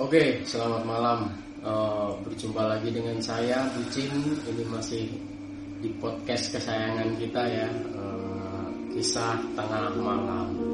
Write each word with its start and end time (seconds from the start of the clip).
Oke, 0.00 0.40
selamat 0.48 0.88
malam. 0.88 1.28
Uh, 1.60 2.16
berjumpa 2.24 2.72
lagi 2.72 2.88
dengan 2.88 3.20
saya 3.20 3.68
Bucin. 3.76 4.08
Ini 4.48 4.64
masih 4.72 5.12
di 5.84 5.92
podcast 6.00 6.56
kesayangan 6.56 7.20
kita 7.20 7.44
ya, 7.44 7.68
uh, 7.92 8.64
kisah 8.96 9.36
tengah 9.52 9.92
malam. 10.00 10.69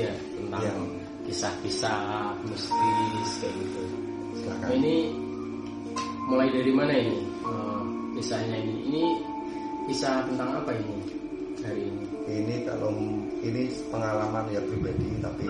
Ya 0.00 0.12
tentang 0.36 0.62
Iya. 0.64 0.74
kisah-kisah 1.28 2.00
mistis 2.48 3.30
kayak 3.44 3.54
gitu. 3.60 3.82
Silakan. 4.40 4.66
Nah, 4.66 4.70
ini 4.74 4.94
mulai 6.26 6.48
dari 6.48 6.72
mana 6.72 6.92
ini 6.96 7.18
eh, 7.44 7.82
kisahnya 8.16 8.56
ini? 8.56 8.74
Ini 8.88 9.04
kisah 9.90 10.24
tentang 10.26 10.64
apa 10.64 10.70
ini 10.74 10.96
hari 11.60 11.82
ini? 11.86 12.04
Ini 12.30 12.54
kalau 12.64 12.94
ini 13.42 13.62
pengalaman 13.90 14.44
ya 14.54 14.60
pribadi 14.62 15.08
tapi 15.18 15.44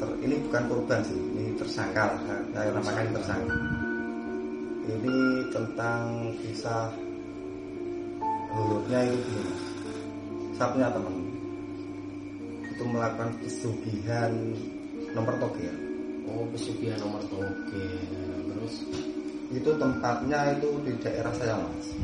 ter- 0.00 0.18
ini 0.20 0.34
bukan 0.48 0.62
korban 0.66 1.00
sih, 1.06 1.18
ini 1.38 1.54
tersangka. 1.54 2.12
lah. 2.18 2.42
Saya 2.50 2.68
namakan 2.74 3.02
ini 3.06 3.14
tersangka. 3.14 3.54
Ini 4.82 5.16
tentang 5.54 6.02
kisah 6.42 6.90
menurutnya 8.52 8.98
itu 9.06 9.16
gini. 9.22 9.42
Mas. 9.46 9.62
Saya 10.58 10.68
punya 10.74 10.88
teman 10.90 11.14
itu 12.82 12.90
melakukan 12.90 13.30
pesugihan 13.38 14.34
nomor 15.14 15.38
togel. 15.38 15.70
Oh 16.26 16.42
pesugihan 16.50 16.98
nomor 16.98 17.22
toge. 17.30 17.86
Terus 18.50 18.74
Itu 19.54 19.70
tempatnya 19.78 20.58
itu 20.58 20.66
di 20.82 20.92
daerah 20.98 21.30
saya 21.38 21.62
mas. 21.62 21.94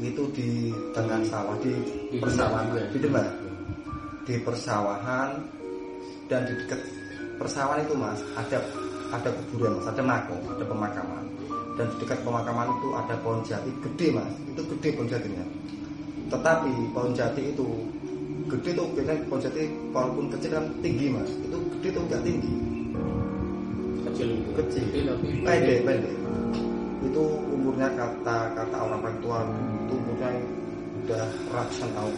Itu 0.00 0.32
di 0.32 0.72
tengah 0.96 1.20
sawah 1.28 1.60
di, 1.60 1.76
Di 2.08 2.16
persawahan 2.16 2.72
juga? 2.72 2.88
di 2.88 2.98
Demak. 3.04 3.28
di 4.24 4.34
persawahan 4.46 5.42
dan 6.30 6.46
di 6.46 6.54
dekat 6.64 6.80
persawahan 7.40 7.82
itu 7.82 7.98
mas 7.98 8.20
ada 8.38 8.62
ada 9.10 9.28
kuburan 9.32 9.80
mas 9.80 9.90
ada 9.90 10.02
makam 10.06 10.38
ada 10.46 10.64
pemakaman 10.70 11.24
dan 11.74 11.88
di 11.90 11.96
dekat 12.04 12.20
pemakaman 12.22 12.68
itu 12.78 12.88
ada 12.94 13.16
pohon 13.26 13.42
jati 13.42 13.72
gede 13.80 14.14
mas 14.14 14.30
itu 14.46 14.60
gede 14.76 14.88
pohon 14.94 15.08
jatinya 15.10 15.44
tetapi 16.30 16.70
pohon 16.94 17.10
jati 17.10 17.42
itu 17.50 17.66
gede 18.50 18.70
tuh 18.74 18.86
biasanya 18.92 19.38
jati 19.38 19.62
walaupun 19.94 20.26
kecil 20.34 20.50
kan 20.58 20.66
tinggi 20.82 21.06
mas. 21.14 21.30
Itu 21.46 21.58
gede 21.78 21.88
tuh 21.94 22.02
nggak 22.10 22.22
tinggi. 22.26 22.54
Kecil. 24.10 24.30
Kecil. 24.58 24.84
Pendek 25.46 25.78
pendek. 25.86 26.16
Itu 27.06 27.22
umurnya 27.48 27.88
kata 27.96 28.36
kata 28.58 28.76
orang 28.76 29.00
orang 29.00 29.18
tua 29.22 29.38
itu 29.86 29.94
umurnya 29.94 30.30
udah 31.06 31.24
ratusan 31.54 31.90
tahun. 31.94 32.14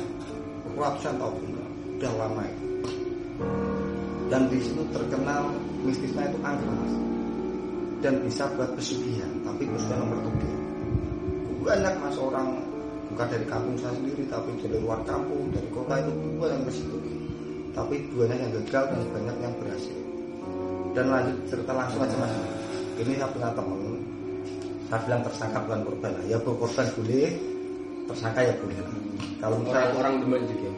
Ratusan 0.73 1.15
tahun 1.21 1.35
udah, 1.37 1.69
udah 2.01 2.13
lama 2.17 2.43
itu. 2.49 2.67
Dan 4.33 4.49
di 4.49 4.59
situ 4.65 4.83
terkenal 4.91 5.53
mistisnya 5.85 6.33
itu 6.33 6.39
angker 6.41 6.71
mas. 6.73 6.95
Dan 8.03 8.15
bisa 8.27 8.51
buat 8.59 8.73
pesugihan 8.75 9.31
tapi 9.47 9.63
pesugihan 9.69 10.03
nomor 10.03 10.19
tujuh 10.27 10.63
banyak 11.63 11.95
mas 12.03 12.19
orang 12.19 12.59
bukan 13.13 13.27
dari 13.29 13.47
kampung 13.47 13.77
saya 13.77 13.93
sendiri 14.01 14.25
tapi 14.33 14.51
dari 14.57 14.77
luar 14.81 15.01
kampung 15.05 15.53
dari 15.53 15.69
kota 15.69 16.01
itu 16.01 16.11
banyak 16.41 16.49
yang 16.49 16.65
ke 16.65 16.73
situ. 16.73 16.97
Tapi 17.73 17.95
banyak 18.13 18.39
yang 18.41 18.51
gagal 18.61 18.85
dan 18.89 19.01
banyak 19.13 19.37
yang 19.41 19.55
berhasil. 19.61 19.99
Dan 20.93 21.05
lanjut 21.09 21.37
cerita 21.49 21.73
langsung 21.73 22.01
aja 22.05 22.17
mas. 22.21 22.33
Ini 23.01 23.13
saya 23.21 23.29
punya 23.33 23.49
temen 23.57 23.81
saya 24.89 25.01
bilang 25.09 25.23
tersangka 25.25 25.59
bukan 25.65 25.81
korban. 25.89 26.13
Ya 26.29 26.37
korban 26.41 26.89
boleh 26.97 27.29
tersangka 28.09 28.41
ya 28.45 28.55
boleh. 28.61 28.77
Kalau 29.41 29.57
saya 29.69 29.93
orang-orang 29.93 30.15
demen 30.23 30.43
juga. 30.49 30.71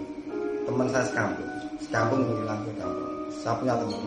teman 0.64 0.88
saya 0.88 1.04
sekampung 1.12 1.50
sekampung 1.84 2.20
bilang 2.24 2.60
ke 2.64 2.72
kampung 2.80 3.10
saya 3.44 3.54
punya 3.60 3.74
teman 3.76 4.00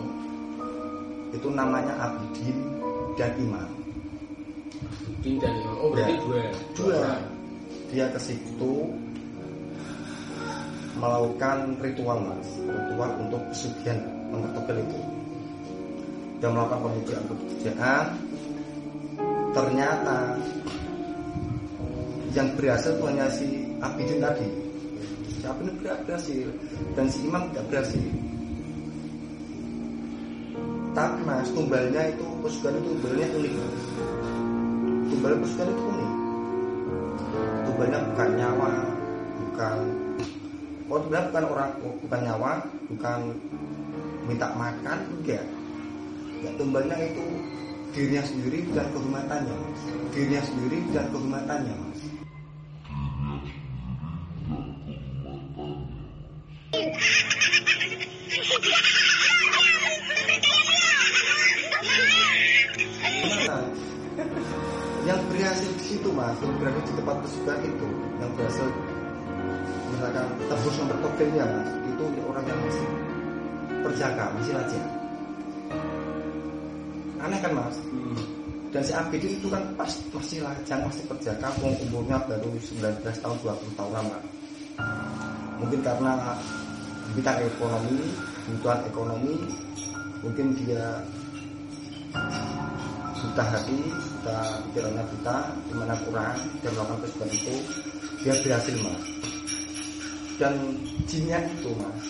itu 1.29 1.47
namanya 1.53 1.93
Abidin 2.01 2.57
dan 3.13 3.31
Iman. 3.37 3.69
Din 5.21 5.37
dan 5.37 5.53
Imam. 5.61 5.77
Oh 5.77 5.93
berarti 5.93 6.17
Ya. 6.17 6.17
dua. 6.25 6.41
dua 6.73 7.36
dia 7.91 8.05
ke 8.11 8.19
situ 8.19 8.71
melakukan 10.97 11.77
ritual 11.79 12.19
mas. 12.19 12.49
Ritual 12.65 13.11
untuk 13.21 13.41
pesugihan 13.53 13.99
nomor 14.33 14.49
togel 14.57 14.83
itu. 14.83 14.99
Dia 16.37 16.49
melakukan 16.53 16.79
pemujaan 16.83 17.23
pemujaan. 17.29 18.07
Ternyata 19.55 20.17
yang 22.37 22.53
berhasil 22.53 22.93
tuh 23.01 23.07
hanya 23.09 23.25
si 23.33 23.65
Abidin 23.81 24.21
tadi. 24.21 24.47
Si 25.37 25.43
Abidin 25.47 25.75
berhasil 25.81 26.47
dan 26.93 27.05
si 27.09 27.17
Imam 27.25 27.49
tidak 27.49 27.65
berhasil. 27.71 28.05
Tapi 30.93 31.21
mas 31.29 31.49
tumbalnya 31.53 32.09
itu 32.09 32.25
pesugihan 32.41 32.73
itu 32.81 32.89
tumbalnya 32.89 33.27
unik 33.37 33.53
tumbal 35.13 35.33
pesugihan 35.45 35.69
itu 35.69 35.83
unik 35.93 35.96
tumbalnya 37.77 38.01
bukan 38.09 38.29
nyawa 38.41 38.73
bukan 39.37 39.77
oh 40.89 40.97
tumbalnya 40.97 41.29
bukan 41.29 41.45
orang 41.45 41.71
bukan 41.77 42.19
nyawa 42.25 42.51
bukan 42.89 43.19
minta 44.25 44.49
makan 44.57 44.97
enggak. 45.13 45.45
Ya 46.41 46.49
tumbalnya 46.57 46.97
itu 46.97 47.21
dirinya 47.93 48.25
sendiri 48.25 48.65
dan 48.73 48.89
kehormatannya. 48.89 49.53
Mas 49.53 49.81
dirinya 50.09 50.41
sendiri 50.41 50.89
dan 50.89 51.05
kehormatannya 51.13 51.73
mas. 51.77 52.01
Yang 65.07 65.23
berhasil 65.31 65.71
di 65.77 65.83
situ 65.85 66.09
mas 66.11 66.35
yang 66.41 66.57
pesugihan 67.27 67.59
itu 67.67 67.87
yang 68.23 68.31
berhasil 68.39 68.67
misalkan 69.91 70.25
tebus 70.47 70.75
nomor 70.79 70.97
togelnya 71.03 71.43
mas. 71.43 71.69
Itu 71.91 72.03
orang 72.23 72.45
yang 72.47 72.59
masih 72.63 72.87
terjaga 73.83 74.23
masih 74.39 74.53
rajin 74.55 74.83
aneh 77.27 77.39
kan 77.43 77.51
mas? 77.51 77.75
Hmm. 77.91 78.15
dan 78.71 78.83
si 78.83 78.93
Abidin 78.95 79.35
itu 79.41 79.47
kan 79.51 79.63
pas 79.75 79.91
masih 80.15 80.39
lajang 80.43 80.79
masih 80.85 81.03
terjaga 81.11 81.49
umurnya 81.59 82.19
baru 82.27 82.51
19 82.55 83.03
tahun 83.03 83.37
20 83.43 83.79
tahun 83.79 83.91
lah 84.07 84.23
mungkin 85.57 85.79
karena 85.81 86.13
bidang 87.15 87.39
ekonomi 87.41 87.97
kebutuhan 88.45 88.79
ekonomi 88.85 89.35
mungkin 90.21 90.45
dia 90.61 91.01
buta 93.17 93.43
hati 93.43 93.79
buta 94.27 94.59
pikirannya 94.67 95.03
buta 95.07 95.37
di 95.55 95.73
mana 95.79 95.95
kurang 96.03 96.35
dan 96.59 96.71
melakukan 96.75 96.99
kesukaan 97.07 97.31
itu 97.31 97.55
dia 98.19 98.33
berhasil 98.43 98.75
mas. 98.83 99.03
Dan 100.35 100.53
jinnya 101.07 101.39
itu 101.47 101.71
mas. 101.79 102.05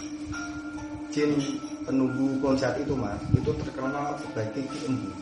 Jin 1.14 1.38
penunggu 1.86 2.42
konsep 2.42 2.74
itu 2.82 2.98
mas 2.98 3.22
itu 3.38 3.54
terkenal 3.62 4.18
sebagai 4.18 4.66
Ki 4.66 4.78
Embu. 4.90 5.14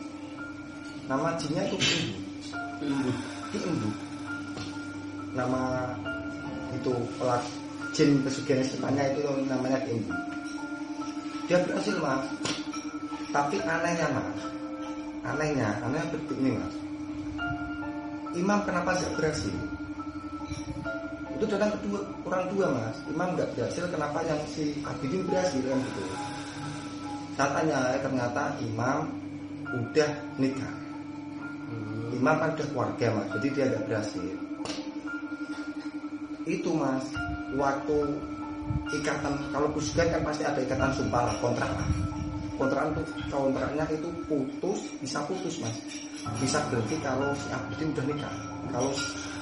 Nama 1.04 1.36
jinnya 1.36 1.68
itu 1.68 1.76
Ki 1.76 1.92
Embu. 2.00 2.16
Imbu. 2.80 3.10
Ki 3.52 3.58
Embu. 3.60 3.90
Nama 5.36 5.62
itu 6.80 6.92
pelak 7.20 7.44
jin 7.92 8.24
pesugihan 8.24 8.64
setannya 8.64 9.04
itu 9.12 9.20
namanya 9.52 9.84
Ki 9.84 10.00
Embu. 10.00 10.16
Dia 11.44 11.60
berhasil 11.60 12.00
mas. 12.00 12.24
Tapi 13.36 13.60
anehnya 13.60 14.08
mas. 14.16 14.40
Anehnya 15.28 15.76
anehnya 15.84 16.08
begini 16.16 16.56
mas 16.56 16.85
imam 18.36 18.60
kenapa 18.68 18.92
nggak 18.94 19.12
berhasil? 19.16 19.56
Itu 21.36 21.44
datang 21.48 21.76
kedua 21.80 22.00
orang 22.28 22.44
dua 22.52 22.66
mas. 22.72 22.96
Imam 23.08 23.32
nggak 23.36 23.50
berhasil 23.56 23.84
kenapa 23.88 24.24
yang 24.24 24.40
si 24.48 24.76
Abidin 24.84 25.24
berhasil 25.24 25.60
kan 25.60 25.78
gitu. 25.80 26.02
Saya 27.36 27.48
tanya 27.52 27.78
eh, 27.96 28.00
ternyata 28.00 28.42
imam 28.60 28.98
udah 29.66 30.10
nikah. 30.40 30.74
Hmm. 31.66 32.14
imam 32.14 32.36
kan 32.38 32.54
udah 32.54 32.66
keluarga 32.70 33.06
mas 33.10 33.26
jadi 33.36 33.46
dia 33.52 33.64
nggak 33.72 33.84
berhasil. 33.90 34.24
Itu 36.46 36.70
mas 36.76 37.04
waktu 37.58 37.98
ikatan 39.02 39.34
kalau 39.50 39.68
pesugihan 39.74 40.14
kan 40.14 40.22
pasti 40.30 40.42
ada 40.46 40.60
ikatan 40.62 40.92
sumpah 40.94 41.22
lah 41.26 41.36
kontrak 41.42 41.70
lah. 41.72 41.88
Kontrak 42.56 42.88
itu 42.88 43.02
kontraknya 43.28 43.84
itu 43.92 44.08
putus 44.24 44.80
bisa 45.04 45.20
putus 45.28 45.60
mas 45.60 45.76
bisa 46.36 46.58
berhenti 46.68 46.96
kalau 47.00 47.32
si 47.38 47.48
Abidin 47.48 47.94
udah 47.96 48.04
nikah. 48.04 48.34
Kalau 48.74 48.90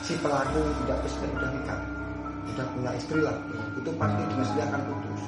si 0.04 0.12
pelaku 0.20 0.60
tidak 0.84 0.98
bisa 1.02 1.16
udah 1.26 1.50
nikah. 1.50 1.80
Udah 2.54 2.66
punya 2.76 2.90
istri 2.94 3.20
lah. 3.24 3.36
Itu 3.80 3.90
pasti 3.98 4.22
dinasti 4.30 4.58
akan 4.62 4.80
putus. 4.86 5.22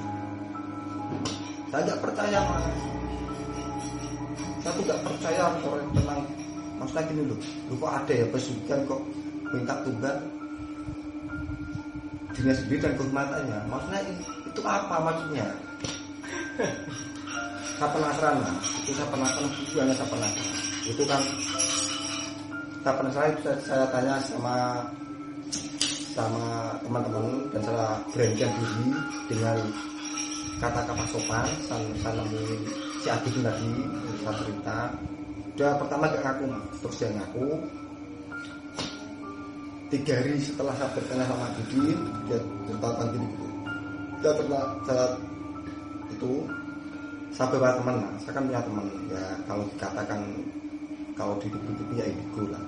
Saya 1.67 1.81
nggak 1.83 1.99
percaya 1.99 2.39
mas. 2.47 2.65
Saya 4.63 4.71
nggak 4.79 5.01
percaya 5.03 5.43
orang 5.63 5.89
tentang 5.91 6.21
maksudnya 6.77 7.09
gini 7.09 7.21
loh 7.25 7.39
lu 7.73 7.75
kok 7.81 7.89
ada 7.89 8.13
ya 8.13 8.25
pesugihan 8.29 8.79
kok 8.85 9.01
minta 9.49 9.73
tunggal? 9.81 10.17
Dirinya 12.37 12.53
sendiri 12.53 12.79
dan 12.85 12.93
kehormatannya 12.95 13.59
maksudnya 13.65 14.01
itu 14.45 14.61
apa 14.61 14.95
maksudnya? 15.01 15.47
Saya 17.77 17.89
penasaran 17.93 18.35
mas. 18.41 18.65
Itu 18.85 18.91
saya 18.93 19.07
penasaran 19.09 19.49
tujuannya 19.57 19.93
saya 19.97 20.09
penasaran 20.09 20.66
itu 20.87 21.03
kan 21.03 21.21
penasaran 22.81 23.11
saya, 23.43 23.55
saya 23.67 23.85
tanya 23.91 24.15
sama 24.23 24.55
sama 26.15 26.73
teman-teman 26.81 27.45
dan 27.51 27.61
saya 27.61 27.87
beranikan 28.15 28.49
diri 28.57 28.87
dengan 29.29 29.57
kata-kata 30.57 31.03
sopan 31.13 31.45
saya, 31.67 32.11
nemuin 32.15 32.61
si 33.03 33.07
Adi 33.11 33.29
itu 33.29 33.39
tadi 33.43 33.69
saya 34.23 34.33
cerita 34.41 34.77
dia 35.57 35.69
pertama 35.77 36.09
gak 36.09 36.21
ngaku 36.23 36.45
terus 36.81 36.97
dia 37.01 37.09
ngaku. 37.13 37.47
Tiga 39.87 40.19
hari 40.19 40.35
setelah 40.43 40.75
saya 40.75 40.91
bertanya 40.91 41.25
sama 41.31 41.47
Didi 41.55 41.95
dia 42.27 42.39
ceritakan 42.67 43.07
gini 43.15 43.27
gitu 43.31 43.47
dia 44.19 44.31
cerita 44.35 44.59
saya 44.83 45.05
itu 46.11 46.31
saya 47.31 47.47
bawa 47.53 47.77
teman 47.77 47.95
saya 48.19 48.31
kan 48.33 48.43
punya 48.49 48.61
teman. 48.65 48.85
Ya 49.11 49.23
kalau 49.45 49.63
dikatakan 49.75 50.21
kalau 51.17 51.33
di 51.41 51.49
hidup 51.49 51.89
ya 51.97 52.05
indigo 52.05 52.45
lah. 52.53 52.63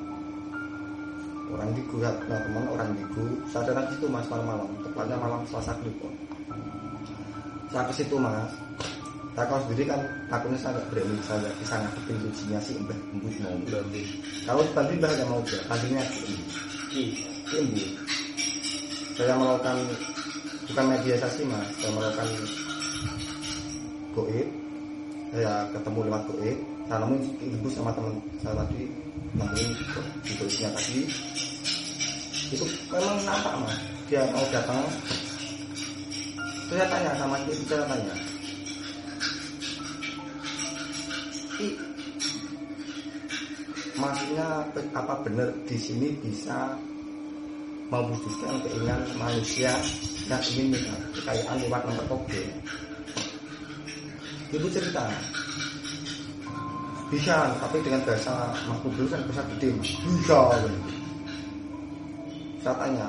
Orang 1.49 1.73
di 1.73 1.81
punya 1.89 2.09
teman 2.25 2.65
orang 2.73 2.89
indigo. 2.97 3.23
Saya 3.49 3.69
datang 3.69 3.85
ke 3.89 3.91
situ 3.97 4.05
mas 4.09 4.27
malam-malam. 4.27 4.69
Tepatnya 4.81 5.17
malam 5.21 5.41
selasa 5.45 5.73
kliwon. 5.79 6.13
Saya 7.69 7.85
ke 7.85 7.93
situ 7.93 8.15
mas. 8.17 8.51
Saya 9.37 9.45
kalau 9.45 9.61
sendiri 9.69 9.87
kan 9.87 10.01
takutnya 10.27 10.57
saya 10.59 10.71
nggak 10.75 10.87
berani 10.91 11.15
saya 11.23 11.37
nggak 11.45 11.55
bisa 11.61 11.75
ngadepin 11.79 12.17
kuncinya 12.19 12.59
si 12.59 12.71
mbah 12.81 12.99
embus 13.13 13.35
mau. 13.39 13.55
Kalau 14.43 14.61
bantu 14.75 14.93
mbah 14.99 15.11
nggak 15.15 15.27
mau 15.29 15.39
dia 15.47 15.59
panggilnya 15.69 16.03
si 16.91 17.01
embus 17.55 17.87
saya 19.19 19.35
melakukan 19.35 19.75
bukan 20.71 20.85
mediasi 20.95 21.43
mas. 21.43 21.67
Saya 21.75 21.91
melakukan 21.91 22.27
goib 24.15 24.47
saya 25.29 25.53
ketemu 25.69 25.99
lewat 26.09 26.23
goib 26.25 26.57
saya 26.89 27.05
nemuin 27.05 27.21
ibu 27.53 27.69
sama 27.69 27.93
teman 27.93 28.17
saya 28.41 28.65
tadi. 28.65 28.89
Nemuin 29.37 29.69
di 30.25 30.31
goibnya 30.41 30.69
tadi. 30.73 30.99
Itu 32.49 32.65
memang 32.89 33.21
nampak 33.21 33.53
mas. 33.61 33.77
Dia 34.09 34.25
mau 34.33 34.41
datang. 34.49 34.81
Saya 36.65 36.85
tanya 36.89 37.13
sama 37.13 37.37
dia 37.45 37.53
saya 37.61 37.85
tanya. 37.85 38.15
I, 41.59 41.67
maksudnya 44.01 44.47
apa 44.97 45.13
benar 45.21 45.49
di 45.69 45.77
sini 45.77 46.09
bisa 46.25 46.73
mewujudkan 47.93 48.65
keinginan 48.65 49.01
manusia 49.19 49.77
yang 50.25 50.41
ingin 50.57 50.73
kekayaan 51.13 51.57
lewat 51.61 51.81
nomor 51.85 52.05
toge 52.09 52.49
ibu 54.49 54.67
cerita. 54.69 55.05
Bisa 57.09 57.57
tapi 57.57 57.81
dengan 57.81 58.05
bahasa 58.05 58.53
makhluk 58.69 58.93
dulu 58.93 59.07
kan 59.09 59.21
bahasa 59.25 59.41
gede 59.57 59.69
bisa 59.81 60.37
saya 62.59 62.75
tanya 62.75 63.07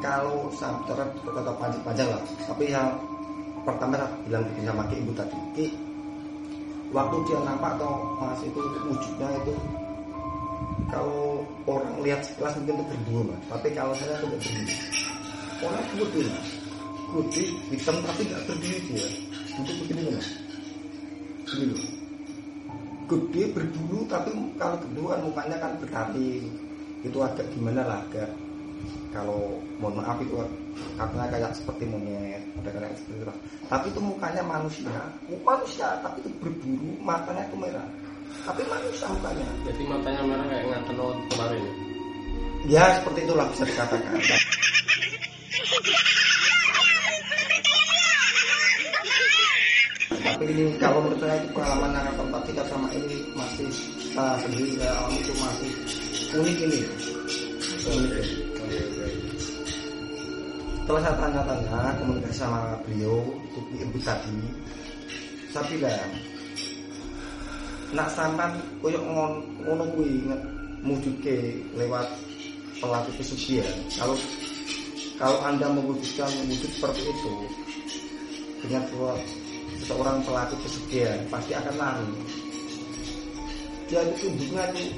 kalau 0.00 0.48
cara 0.58 1.04
tetap 1.04 1.56
panjang-panjang 1.60 2.08
lah? 2.10 2.22
Tapi 2.48 2.64
yang 2.72 2.90
pertama 3.62 3.96
saya 3.98 4.10
bilang 4.26 4.44
begini 4.50 4.66
sama 4.66 4.84
ibu 4.90 5.12
tadi. 5.14 5.38
Ki, 5.54 5.66
waktu 6.90 7.16
dia 7.28 7.38
nampak 7.44 7.76
atau 7.78 8.18
mas 8.18 8.40
itu 8.42 8.60
wujudnya 8.60 9.28
itu 9.42 9.54
kalau 10.92 11.42
orang 11.66 11.94
lihat 12.04 12.20
sekelas 12.24 12.56
mungkin 12.62 12.82
itu 12.82 12.84
berdua 12.88 13.20
mas. 13.30 13.42
Tapi 13.52 13.68
kalau 13.72 13.94
saya 13.94 14.16
itu 14.18 14.26
berdiri 14.32 14.64
orang 15.62 15.84
putih 15.94 16.24
mas? 16.28 16.48
Putih 17.14 17.46
hitam 17.70 17.96
tapi 18.02 18.20
nggak 18.26 18.42
berdiri 18.48 18.80
dia 18.90 19.06
itu 19.62 19.72
begini 19.84 20.02
mas. 20.14 20.28
Ini 21.54 21.64
loh 21.70 21.94
gede 23.04 23.52
berbulu 23.52 24.08
tapi 24.08 24.32
kalau 24.56 24.80
kedua 24.80 25.20
mukanya 25.20 25.60
kan 25.60 25.76
bertati 25.76 26.48
itu 27.04 27.18
agak 27.20 27.44
gimana 27.52 27.84
lah 27.84 28.00
agak 28.08 28.32
kalau 29.12 29.60
mohon 29.78 30.00
maaf 30.00 30.18
itu 30.24 30.34
katanya 30.96 31.28
kayak 31.30 31.52
seperti 31.54 31.84
monyet 31.86 32.42
ada 32.58 32.70
kayak 32.72 32.96
seperti 32.96 33.20
itu 33.20 33.34
tapi 33.68 33.86
itu 33.92 34.00
mukanya 34.00 34.42
manusia 34.42 34.90
manusia 35.44 35.88
tapi 36.00 36.24
itu 36.24 36.30
berbulu 36.40 36.96
matanya 37.04 37.44
itu 37.48 37.56
merah. 37.60 37.88
Tapi 38.44 38.60
manusia 38.66 39.06
mukanya. 39.08 39.46
Jadi 39.62 39.82
matanya 39.86 40.20
merah 40.26 40.46
kayak 40.50 40.64
ngaten 40.68 41.00
kemarin. 41.32 41.64
Ya 42.66 42.84
seperti 42.98 43.20
itulah 43.28 43.46
bisa 43.52 43.64
dikatakan 43.68 44.20
ini 50.24 50.76
kalau 50.80 51.04
menurut 51.04 51.20
saya 51.20 51.36
itu 51.40 51.48
pengalaman 51.52 51.92
yang 51.92 52.16
tempat 52.16 52.42
kita 52.48 52.62
sama 52.68 52.88
ini 52.96 53.16
masih 53.36 53.68
uh, 54.16 54.36
sendiri 54.40 54.80
saya 54.80 54.92
alami 54.96 55.18
itu 55.20 55.32
masih 55.36 55.70
unik 56.40 56.58
ini. 56.64 56.80
Unik 57.84 58.44
setelah 60.84 61.00
saya 61.00 61.16
tanya-tanya 61.16 61.96
komunikasi 61.96 62.36
sama 62.44 62.76
beliau 62.84 63.24
ibu 63.56 63.98
tadi 64.04 64.36
saya 65.48 65.64
bilang 65.72 66.12
nak 67.96 68.12
sampan 68.12 68.52
koyok 68.84 69.00
ngono 69.64 69.84
kuwi 69.96 70.28
mujudke 70.84 71.56
lewat 71.72 72.04
pelaku 72.84 73.16
pesugihan 73.16 73.72
kalau 73.96 74.12
kalau 75.16 75.40
anda 75.48 75.72
mewujudkan 75.72 76.28
wujud 76.52 76.68
seperti 76.68 77.00
itu 77.00 77.32
dengan 78.60 78.84
seseorang 79.84 80.24
pelaku 80.24 80.56
pesugihan 80.64 81.20
pasti 81.28 81.52
akan 81.52 81.76
lari. 81.76 82.08
Dia 83.84 84.00
itu 84.00 84.32
tunjuknya 84.32 84.64
itu 84.72 84.96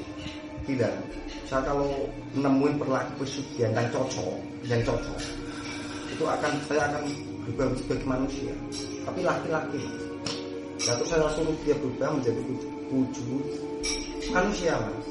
bilang 0.63 0.95
saya 1.43 1.59
kalau 1.67 2.07
nemuin 2.31 2.79
pelaku 2.79 3.27
pesugihan 3.27 3.75
yang 3.75 3.91
cocok 3.91 4.39
yang 4.63 4.79
cocok 4.87 5.19
itu 6.07 6.23
akan 6.23 6.51
saya 6.71 6.87
akan 6.87 7.03
berubah 7.43 7.75
sebagai 7.75 8.07
manusia. 8.07 8.55
Tapi 9.03 9.19
laki-laki 9.27 9.83
lalu 10.87 11.03
saya 11.03 11.27
suruh 11.35 11.57
dia 11.67 11.75
berubah 11.75 12.15
menjadi 12.15 12.41
wujud 12.87 13.43
manusia 14.31 14.71
mas. 14.79 15.07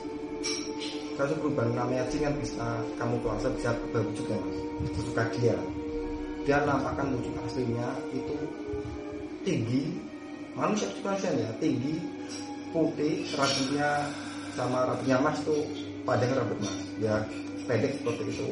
Kalau 1.21 1.37
berubah 1.37 1.69
namanya 1.77 2.09
jin 2.09 2.25
kan 2.25 2.35
bisa 2.41 2.65
kamu 2.97 3.21
kuasa 3.21 3.53
bisa 3.53 3.77
berubah 3.77 4.09
wujud 4.09 4.25
ya 4.25 4.39
mas. 4.41 4.57
Sesuka 4.97 5.25
dia 5.37 5.57
dia 6.49 6.65
nampakkan 6.65 7.13
wujud 7.13 7.37
aslinya 7.45 7.93
itu 8.17 8.65
tinggi 9.47 9.95
manusia 10.59 10.91
manusia 11.07 11.31
ya 11.31 11.51
tinggi 11.63 12.03
putih 12.75 13.23
rambutnya 13.39 14.11
sama 14.59 14.91
rambutnya 14.91 15.17
mas 15.23 15.39
tuh 15.47 15.63
panjang 16.03 16.35
rambut 16.35 16.59
mas. 16.59 16.77
Ya 16.99 17.23
pendek 17.71 17.95
seperti 18.03 18.35
itu. 18.35 18.49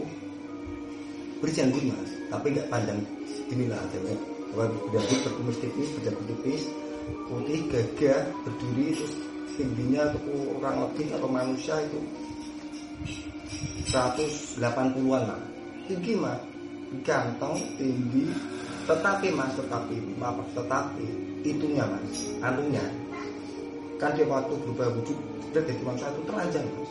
Berjanggut 1.43 1.83
mas 1.91 2.11
tapi 2.31 2.55
nggak 2.55 2.71
panjang. 2.71 3.03
Gini 3.51 3.67
lah 3.67 3.83
kalau 4.55 4.71
berjanggut 4.87 5.19
berkumis 5.27 5.59
tipis 5.59 5.89
berjanggut 5.99 6.27
tipis 6.31 6.63
putih 7.27 7.59
gagah 7.69 8.23
berdiri 8.47 8.95
terus 8.95 9.15
tingginya 9.59 10.15
tuh 10.15 10.23
kurang 10.25 10.77
lebih 10.89 11.11
atau 11.11 11.27
manusia 11.27 11.75
itu 11.83 12.01
180-an 13.91 15.23
lah. 15.27 15.41
Tinggi 15.91 16.15
mas. 16.15 16.39
Ganteng 17.03 17.59
tinggi 17.75 18.31
tetapi 18.85 19.27
mas 19.33 19.53
tetapi 19.57 19.97
apa 20.21 20.43
tetapi 20.53 21.07
itunya 21.41 21.85
mas 21.89 22.37
anunya 22.45 22.85
kan 23.97 24.13
dia 24.13 24.29
waktu 24.29 24.53
berubah 24.61 24.93
wujud 25.01 25.19
jadi 25.55 25.71
manusia 25.87 26.11
itu 26.11 26.23
telanjang 26.27 26.67
mas. 26.75 26.91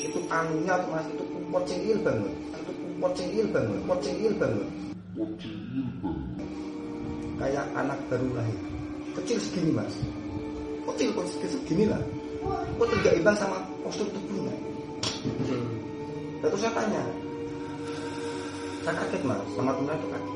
Itu 0.00 0.18
anunya 0.32 0.74
mas 0.88 1.06
itu 1.12 1.24
kuat 1.50 1.64
cengil 1.68 1.98
banget 2.00 2.34
itu 2.56 2.72
kuat 3.02 3.12
cengil 3.18 3.46
banget 3.52 3.80
kuat 3.84 4.00
cengil 4.00 4.32
banget. 4.38 4.68
Kayak 7.40 7.66
anak 7.72 7.96
baru 8.12 8.28
lahir. 8.36 8.58
Kecil 9.16 9.40
segini 9.40 9.72
mas. 9.72 9.94
Kecil 10.92 11.08
kok 11.16 11.24
segini 11.40 11.88
lah. 11.88 12.00
Kok 12.76 12.88
tidak 13.00 13.16
imbang 13.16 13.36
sama 13.36 13.64
postur 13.80 14.06
tubuhnya? 14.12 14.52
Lalu 16.44 16.56
saya 16.56 16.72
tanya 16.72 17.02
saya 18.80 18.96
kaget 18.96 19.22
mas 19.28 19.40
sama 19.52 19.76
teman 19.76 19.96
itu 19.96 20.08
kaget 20.08 20.29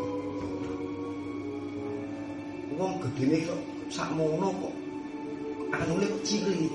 uang 2.84 3.00
gede 3.00 3.24
nih 3.24 3.40
kok 3.48 3.60
sak 3.88 4.12
mono 4.12 4.52
kok. 4.52 4.74
Anu 5.72 5.96
kok 5.96 6.20
cilik 6.28 6.68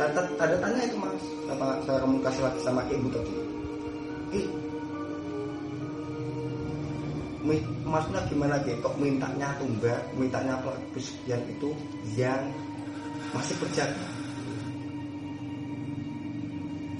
saya 0.00 0.16
ada 0.16 0.56
tanya 0.64 0.80
itu 0.88 0.96
mas. 0.96 1.24
Sama 1.44 1.76
saya 1.84 2.00
komunikasi 2.00 2.40
lagi 2.40 2.60
sama 2.64 2.80
ibu 2.88 3.08
tadi. 3.12 3.32
Ki, 4.32 4.42
maksudnya 7.84 8.24
gimana 8.32 8.56
Ki? 8.64 8.72
kok 8.80 8.96
mintanya 8.96 9.52
tunggal 9.60 10.00
mintanya 10.16 10.56
pesugihan 10.96 11.42
itu 11.52 11.76
yang 12.16 12.40
masih 13.36 13.52
berjaga 13.60 14.08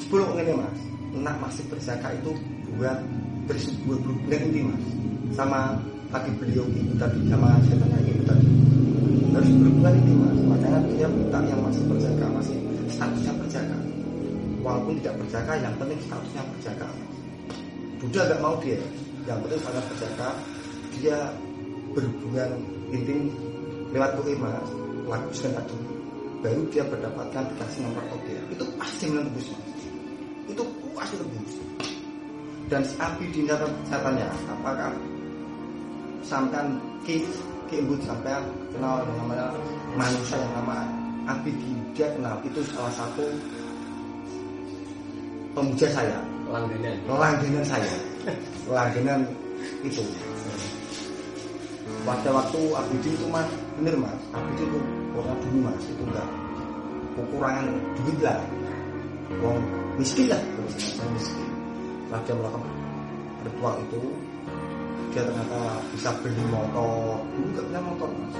sebelum 0.04 0.36
ini 0.36 0.52
mas. 0.60 0.80
Nak 1.16 1.36
masih 1.40 1.64
berjaga 1.72 2.12
itu 2.20 2.36
buat 2.76 3.00
bersebuah 3.48 3.98
berhubungan 4.04 4.42
ini 4.52 4.60
mas. 4.68 4.84
Sama 5.32 5.80
tadi 6.12 6.30
beliau 6.36 6.66
ibu 6.68 6.92
tadi 6.98 7.22
sama 7.30 7.54
saya 7.64 7.80
tanya 7.86 8.09
harus 9.34 9.50
berhubungan 9.54 9.94
ini 9.98 10.12
mas. 10.16 10.38
Makanya 10.46 10.78
dia 10.94 11.08
minta 11.08 11.38
yang 11.46 11.60
masih 11.62 11.82
berjaga 11.86 12.26
masih 12.34 12.56
statusnya 12.90 13.32
berjaga. 13.38 13.78
Walaupun 14.60 14.92
tidak 15.00 15.14
berjaga 15.24 15.52
yang 15.60 15.74
penting 15.78 15.98
statusnya 16.04 16.42
berjaga. 16.56 16.88
Buddha 18.00 18.22
gak 18.32 18.40
mau 18.40 18.54
dia. 18.60 18.80
Yang 19.28 19.38
penting 19.46 19.60
sangat 19.60 19.84
berjaga. 19.92 20.28
Dia 21.00 21.18
berhubungan 21.92 22.50
intim 22.90 23.18
lewat 23.94 24.10
doa 24.18 24.34
mas. 24.36 24.68
Lakukan 25.06 25.50
tadi. 25.58 25.76
Baru 26.40 26.62
dia 26.72 26.82
mendapatkan 26.88 27.44
dikasih 27.52 27.84
nomor 27.84 28.04
OTR 28.16 28.44
itu 28.48 28.64
pasti 28.80 29.04
menembus 29.12 29.46
mas. 29.52 29.82
Itu 30.48 30.62
pasti 30.96 31.14
menembus 31.20 31.60
dan 32.70 32.86
api 32.86 33.26
di 33.34 33.42
saya 33.50 33.98
tanya 33.98 34.30
apakah 34.46 34.94
sampai 36.22 36.70
ki 37.02 37.26
ibu 37.78 37.94
sampai 38.02 38.42
kenal 38.74 39.06
namanya 39.06 39.54
manusia 39.94 40.38
yang 40.38 40.52
nama 40.58 40.86
api 41.30 41.50
dia 41.94 42.10
kenal 42.16 42.40
itu 42.42 42.60
salah 42.74 42.90
satu 42.94 43.24
pemuja 45.54 45.86
saya. 45.90 46.18
Langganan. 46.50 46.96
Langganan 47.06 47.64
saya. 47.66 47.94
Langganan 48.66 49.20
itu. 49.86 50.02
Pada 52.00 52.30
waktu 52.32 52.60
Abidi 52.74 53.12
itu 53.12 53.26
mas 53.28 53.46
bener 53.78 53.94
mas. 53.98 54.16
Abidi 54.34 54.64
itu 54.66 54.80
orang 55.14 55.36
dulu 55.44 55.58
mas. 55.68 55.82
Itu 55.86 56.02
enggak. 56.06 56.28
Kekurangan 57.18 57.66
duit 58.00 58.18
lah. 58.24 58.38
Wong 59.42 59.58
miskin 60.00 60.26
lah. 60.30 60.40
Miskin. 61.14 61.48
Setelah 62.10 62.20
dia 62.26 62.34
melakukan 62.34 62.72
ritual 63.46 63.74
itu 63.86 64.00
dia 65.10 65.22
ternyata 65.26 65.58
bisa 65.90 66.10
beli 66.22 66.44
motor. 66.46 67.18
Dulu 67.34 67.46
nggak 67.50 67.64
punya 67.66 67.80
motor 67.82 68.08
mas. 68.14 68.36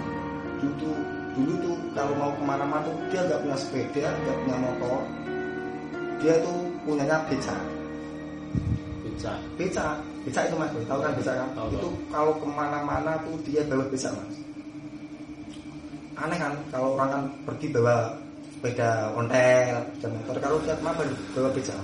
Dulu 0.62 0.72
tuh 0.78 0.96
dulu 1.30 1.52
tuh 1.62 1.76
kalau 1.94 2.12
mau 2.18 2.30
ke 2.34 2.42
mana-mana 2.42 2.82
tuh 2.86 2.94
dia 3.10 3.20
nggak 3.26 3.40
punya 3.42 3.56
sepeda 3.58 4.06
nggak 4.06 4.36
punya 4.46 4.56
motor. 4.58 4.98
Dia 6.22 6.34
tuh 6.42 6.58
punyanya 6.86 7.16
beca. 7.26 7.56
Beca. 9.02 9.32
Beca. 9.58 9.86
Beca 10.22 10.40
itu 10.46 10.54
mas. 10.54 10.70
Tahu 10.86 11.00
kan 11.02 11.12
beca 11.18 11.32
kan? 11.34 11.48
Tahu, 11.58 11.68
itu 11.74 11.88
kalau 12.14 12.32
ke 12.38 12.46
mana-mana 12.46 13.12
tuh 13.26 13.34
dia 13.42 13.62
bawa 13.66 13.84
beca 13.90 14.08
mas. 14.14 14.34
Aneh 16.20 16.38
kan 16.38 16.52
kalau 16.70 16.94
orang 16.94 17.10
kan 17.10 17.22
pergi 17.50 17.66
bawa 17.74 18.14
sepeda 18.54 19.10
ontel 19.18 19.74
dan 19.98 20.10
motor. 20.14 20.36
Kalau 20.38 20.58
dia 20.62 20.74
ke 20.78 20.82
mana 20.86 21.02
bawa 21.34 21.50
beca. 21.50 21.76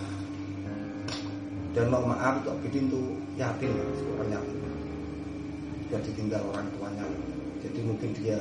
Dan 1.77 1.93
mau 1.93 2.01
maaf 2.09 2.41
tuh 2.41 2.55
Abidin 2.55 2.87
tuh 2.89 3.19
yatim 3.35 3.75
mas. 3.75 4.01
Orang 4.15 4.31
yatim 4.31 4.57
dia 5.87 5.99
ditinggal 6.03 6.43
orang 6.51 6.67
tuanya. 6.75 7.07
Jadi 7.63 7.79
mungkin 7.83 8.11
dia 8.19 8.39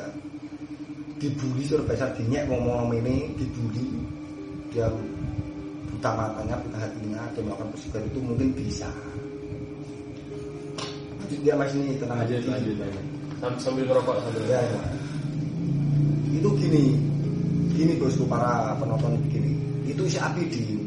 dibully 1.21 1.63
suruh 1.65 1.85
besar 1.85 2.11
dinyek 2.17 2.49
ngomong 2.49 2.93
ini 2.93 3.33
dibully. 3.37 3.85
Dia 4.73 4.89
buta 5.89 6.11
matanya 6.11 6.59
buta 6.59 6.77
hatinya 6.81 7.21
dia 7.31 7.41
melakukan 7.45 7.69
pesugihan 7.73 8.03
itu 8.09 8.19
mungkin 8.19 8.49
bisa. 8.57 8.89
Jadi 11.25 11.35
dia 11.41 11.53
masih 11.57 11.77
ini 11.81 11.97
tenang 11.97 12.21
aja. 12.21 12.35
lanjut 12.37 12.75
sambil, 13.41 13.59
sambil 13.61 13.83
ngerokok 13.89 14.15
sambil 14.21 14.43
ya, 14.49 14.61
ya. 14.61 14.81
itu 16.33 16.49
gini. 16.61 16.85
Gini 17.75 17.93
bosku 17.99 18.23
para 18.23 18.71
penonton 18.79 19.19
begini. 19.27 19.51
Itu 19.85 20.07
si 20.07 20.15
api 20.15 20.47
di 20.47 20.79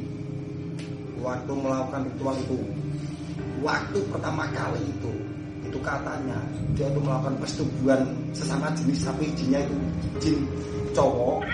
waktu 1.20 1.52
melakukan 1.52 2.08
ritual 2.08 2.36
itu. 2.38 2.58
Waktu 3.58 3.98
pertama 4.08 4.46
kali 4.54 4.78
itu 4.86 5.27
itu 5.68 5.78
katanya. 5.84 6.38
Dia 6.72 6.88
itu 6.88 7.00
melakukan 7.04 7.36
persetubuhan 7.44 8.00
sesama 8.32 8.72
jenis 8.72 9.04
sapi 9.04 9.28
jinnya 9.36 9.60
itu 9.60 9.76
jin 10.24 10.38
cowok. 10.96 11.44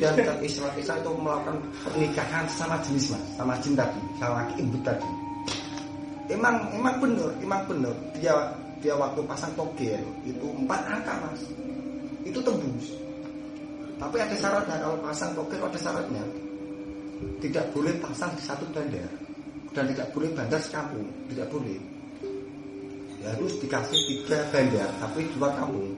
Dan 0.00 0.16
Islam 0.40 0.72
Islam 0.80 0.96
itu 0.96 1.12
melakukan 1.12 1.56
pernikahan 1.84 2.44
sama 2.48 2.80
jenis 2.84 3.12
mas. 3.12 3.24
Sama 3.36 3.54
jin 3.60 3.76
tadi 3.76 4.00
sama 4.16 4.44
laki 4.44 4.54
ibu 4.64 4.76
tadi. 4.80 5.08
Emang 6.30 6.56
emang 6.72 6.96
benar 7.00 7.30
emang 7.44 7.60
benar. 7.68 7.94
Dia 8.16 8.32
dia 8.80 8.96
waktu 8.96 9.20
pasang 9.28 9.52
togel 9.60 10.00
itu 10.24 10.46
empat 10.56 10.80
angka 10.88 11.12
mas. 11.20 11.44
Itu 12.24 12.40
tembus 12.40 13.00
tapi 14.00 14.16
ada 14.16 14.32
syaratnya 14.32 14.80
kalau 14.80 14.96
pasang 15.04 15.36
togel 15.36 15.60
ada 15.60 15.76
syaratnya. 15.76 16.24
Tidak 17.20 17.64
boleh 17.76 17.92
pasang 18.00 18.32
di 18.32 18.40
satu 18.40 18.64
bandar. 18.72 19.12
Dan 19.76 19.84
tidak 19.92 20.08
boleh 20.16 20.32
bandar 20.32 20.56
sekampung. 20.56 21.04
Tidak 21.28 21.44
boleh. 21.52 21.76
Ya, 23.20 23.36
harus 23.36 23.60
dikasih 23.60 24.00
tiga 24.08 24.40
bandar 24.48 24.88
tapi 24.96 25.28
di 25.28 25.34
luar 25.36 25.52
kampung. 25.52 25.92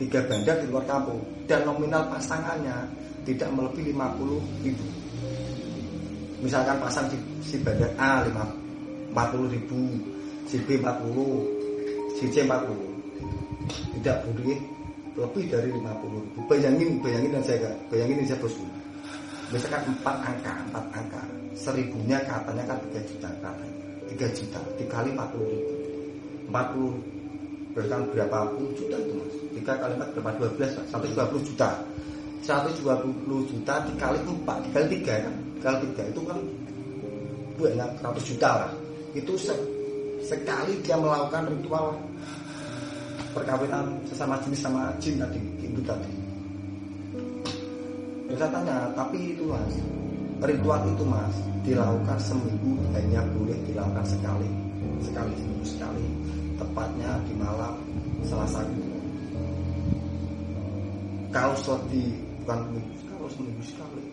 Tiga 0.00 0.20
bandar 0.24 0.56
di 0.64 0.66
luar 0.72 0.84
kampung. 0.88 1.20
Dan 1.44 1.68
nominal 1.68 2.08
pasangannya 2.08 2.88
tidak 3.28 3.52
melebihi 3.52 3.92
50 3.92 4.64
ribu. 4.64 4.86
Misalkan 6.40 6.80
pasang 6.80 7.12
di 7.12 7.20
si 7.44 7.60
bandar 7.60 7.92
A 8.00 8.24
5, 8.24 9.12
40 9.12 9.52
ribu. 9.52 9.80
Si 10.48 10.56
B 10.64 10.80
40 10.80 12.16
si 12.16 12.24
C 12.32 12.48
40 12.48 14.00
tidak 14.00 14.24
boleh 14.24 14.77
lebih 15.18 15.44
dari 15.50 15.68
50 15.74 15.82
ribu. 16.14 16.38
Bayangin 16.46 17.02
bayangin 17.02 17.30
dan 17.34 17.42
saya 17.42 17.70
bayangin 17.90 18.22
ini 18.22 18.30
saya 18.30 18.38
bosku. 18.38 18.62
Misalkan 19.50 19.82
4 19.90 20.06
angka 20.06 20.54
4 20.70 20.98
angka. 20.98 21.22
Seribunya 21.58 22.22
katanya 22.22 22.64
kan 22.70 22.78
3 22.94 23.10
juta 23.10 23.28
katanya. 23.42 23.76
3 24.14 24.38
juta 24.38 24.60
dikali 24.78 25.10
40 25.12 25.52
ribu. 25.52 25.72
40 26.48 27.74
berarti 27.76 27.90
kan 27.92 28.02
berapa 28.10 28.38
puluh 28.56 28.72
juta 28.74 28.96
itu 28.96 29.12
mas? 29.18 29.34
3 29.60 29.82
kali 29.82 29.92
4 30.00 30.14
berapa 30.16 30.30
12 30.56 30.88
sampai 30.88 31.08
20 31.12 31.48
juta. 31.50 31.70
120 32.46 33.50
juta 33.50 33.74
dikali 33.90 34.18
4 34.22 34.64
dikali 34.70 34.86
3 35.02 35.24
kan? 35.26 35.34
Dikali 35.58 35.76
3 35.98 36.12
itu 36.14 36.20
kan 36.22 36.38
banyak 37.58 37.90
100 37.98 38.30
juta 38.30 38.50
lah 38.64 38.72
itu 39.16 39.34
se 39.34 39.54
sekali 40.22 40.78
dia 40.84 40.98
melakukan 40.98 41.50
ritual 41.50 41.96
perkawinan 43.32 44.00
sesama 44.08 44.40
jenis 44.44 44.60
sama 44.62 44.92
jin 45.02 45.20
tadi 45.20 45.40
ibu 45.64 45.80
tadi. 45.84 46.12
Ya, 48.28 48.36
saya 48.36 48.50
tanya 48.52 48.76
tapi 48.92 49.32
itu 49.32 49.48
mas 49.48 49.74
ritual 50.44 50.84
itu 50.84 51.04
mas 51.08 51.34
dilakukan 51.64 52.18
seminggu 52.20 52.76
hanya 52.92 53.24
boleh 53.32 53.56
dilakukan 53.64 54.04
sekali 54.04 54.48
sekali 55.00 55.32
seminggu 55.32 55.64
sekali 55.64 56.04
tepatnya 56.60 57.10
di 57.24 57.34
malam 57.40 57.74
selasa 58.22 58.60
kalau 61.32 61.56
di 61.88 62.20
bukan 62.44 62.60
kalau 63.08 63.28
seminggu 63.32 63.62
sekali 63.64 64.04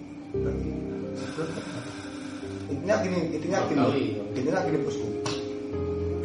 intinya 2.71 2.95
gini 3.03 3.19
intinya 3.35 3.59
gini 3.67 3.85
intinya 4.33 4.59
gini 4.63 4.77
bosku 4.83 5.07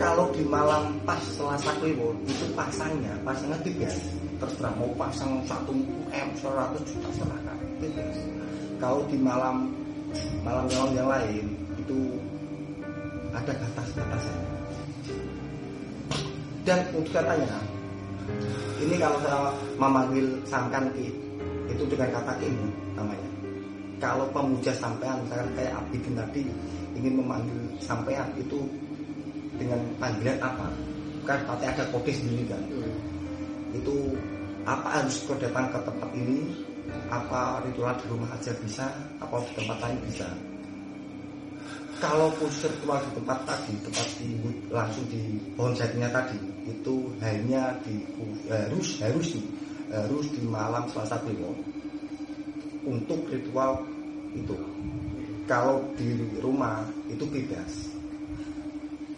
kalau 0.01 0.33
di 0.33 0.41
malam 0.49 0.97
pas 1.05 1.21
selasa 1.37 1.77
kliwon 1.77 2.17
itu 2.25 2.49
pasangnya 2.57 3.13
pasangnya 3.21 3.61
tiga 3.61 3.93
terserah 4.41 4.73
mau 4.81 4.89
pasang 4.97 5.45
satu 5.45 5.77
m 6.09 6.29
seratus 6.41 6.81
juta 6.89 7.11
serahkan 7.21 7.59
kalau 8.81 9.05
di 9.13 9.21
malam 9.21 9.69
malam 10.41 10.65
malam 10.73 10.91
yang 10.97 11.09
lain 11.13 11.45
itu 11.77 12.17
ada 13.37 13.53
batas-batasnya 13.53 14.41
dan 16.65 16.81
untuk 16.97 17.13
katanya 17.13 17.61
ini 18.81 18.97
kalau 18.97 19.21
saya 19.21 19.53
memanggil 19.77 20.27
sangkan 20.49 20.89
ki 20.97 21.13
itu 21.69 21.85
dengan 21.87 22.09
kata 22.17 22.33
ibu 22.41 22.67
namanya. 22.97 23.31
Kalau 24.01 24.25
pemuja 24.33 24.73
sampean 24.73 25.21
misalkan 25.29 25.53
kayak 25.61 25.77
Abidin 25.77 26.17
tadi 26.17 26.43
ingin 26.97 27.21
memanggil 27.21 27.61
sampean 27.77 28.33
itu 28.41 28.65
dengan 29.57 29.81
panggilan 29.99 30.39
apa? 30.39 30.69
Kan 31.27 31.39
pasti 31.47 31.65
ada 31.67 31.85
kode 31.91 32.13
sendiri 32.13 32.45
kan? 32.47 32.63
Hmm. 32.71 32.95
itu 33.71 34.19
apa 34.67 34.99
harus 34.99 35.23
kau 35.25 35.39
datang 35.39 35.71
ke 35.71 35.79
tempat 35.83 36.11
ini? 36.15 36.67
Apa 37.07 37.63
ritual 37.63 37.95
di 38.03 38.07
rumah 38.11 38.31
aja 38.35 38.51
bisa? 38.59 38.91
Apa 39.23 39.39
di 39.47 39.53
tempat 39.55 39.79
lain 39.79 39.99
bisa? 40.11 40.27
Kalau 42.01 42.33
khusus 42.41 42.67
ritual 42.67 42.99
di 43.05 43.11
tempat 43.21 43.39
tadi 43.45 43.73
tempat 43.85 44.09
di 44.17 44.29
langsung 44.73 45.05
di 45.13 45.37
pohon 45.53 45.77
jatinya 45.77 46.09
tadi 46.09 46.39
itu 46.65 47.13
hanya 47.21 47.77
di 47.85 48.01
harus 48.49 48.99
harus 49.05 49.37
di 49.37 49.41
harus 49.93 50.27
di 50.33 50.41
malam 50.49 50.89
Selasa 50.89 51.21
Kliwon 51.23 51.61
untuk 52.89 53.29
ritual 53.29 53.85
itu. 54.33 54.57
Kalau 55.45 55.83
di 55.99 56.15
rumah 56.41 56.87
itu 57.11 57.27
bebas 57.27 57.90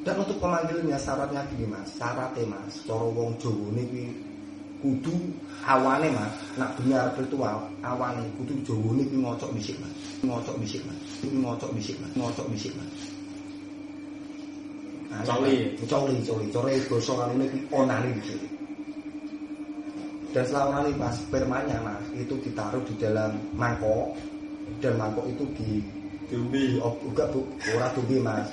dan 0.03 0.19
untuk 0.19 0.35
pemanggilnya 0.43 0.99
syaratnya 0.99 1.47
gini 1.55 1.71
mas? 1.71 1.87
Syaratnya 1.95 2.43
mas 2.51 2.75
coro 2.83 3.15
wong 3.15 3.39
jowo 3.39 3.71
ini 3.71 4.11
kudu 4.83 5.15
awane 5.63 6.11
mas. 6.11 6.35
Nak 6.59 6.75
benar 6.83 7.15
ritual 7.15 7.71
awane. 7.87 8.27
Kudu 8.35 8.59
jowo 8.67 8.99
ini 8.99 9.07
ngocok 9.23 9.55
bisik 9.55 9.79
mas. 9.79 9.95
Ngocok 10.27 10.59
bisik 10.59 10.83
mas. 10.91 10.99
Ngocok 11.23 11.71
bisik 11.71 11.97
mas. 12.03 12.11
Ngocok 12.19 12.47
bisik 12.51 12.75
mas. 12.75 12.91
Coli. 15.23 15.79
coli 15.87 16.19
coli. 16.27 16.47
Coli 16.51 16.75
gosong 16.91 17.39
ini 17.39 17.47
onani 17.71 18.11
bisik. 18.19 18.43
Dan 20.35 20.43
setelah 20.43 20.67
onani 20.75 20.91
mas 20.99 21.15
spermanya 21.15 21.79
mas 21.79 22.03
itu 22.19 22.35
ditaruh 22.43 22.83
di 22.83 22.99
dalam 22.99 23.39
mangkok. 23.55 24.19
Dan 24.83 24.99
mangkok 24.99 25.31
itu 25.31 25.47
di 25.55 25.71
Dumbi. 26.33 26.81
Oh, 26.81 26.97
buka 26.97 27.29
bu, 27.29 27.45
ora 27.77 27.93
dumbi 27.93 28.17
mas. 28.17 28.49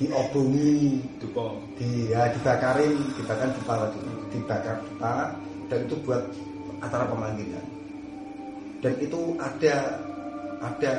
Diobongi, 0.00 1.04
Dupa. 1.20 1.52
di 1.76 2.10
ya 2.10 2.26
dibakarin, 2.32 2.96
dibakar 3.12 3.48
dupa 3.52 3.72
tadi, 3.86 4.00
dibakar 4.32 4.76
dupa 4.88 5.12
dan 5.68 5.78
itu 5.84 5.96
buat 6.04 6.22
acara 6.80 7.04
pemanggilan. 7.08 7.66
Dan 8.82 8.94
itu 8.98 9.20
ada 9.38 10.00
ada 10.58 10.94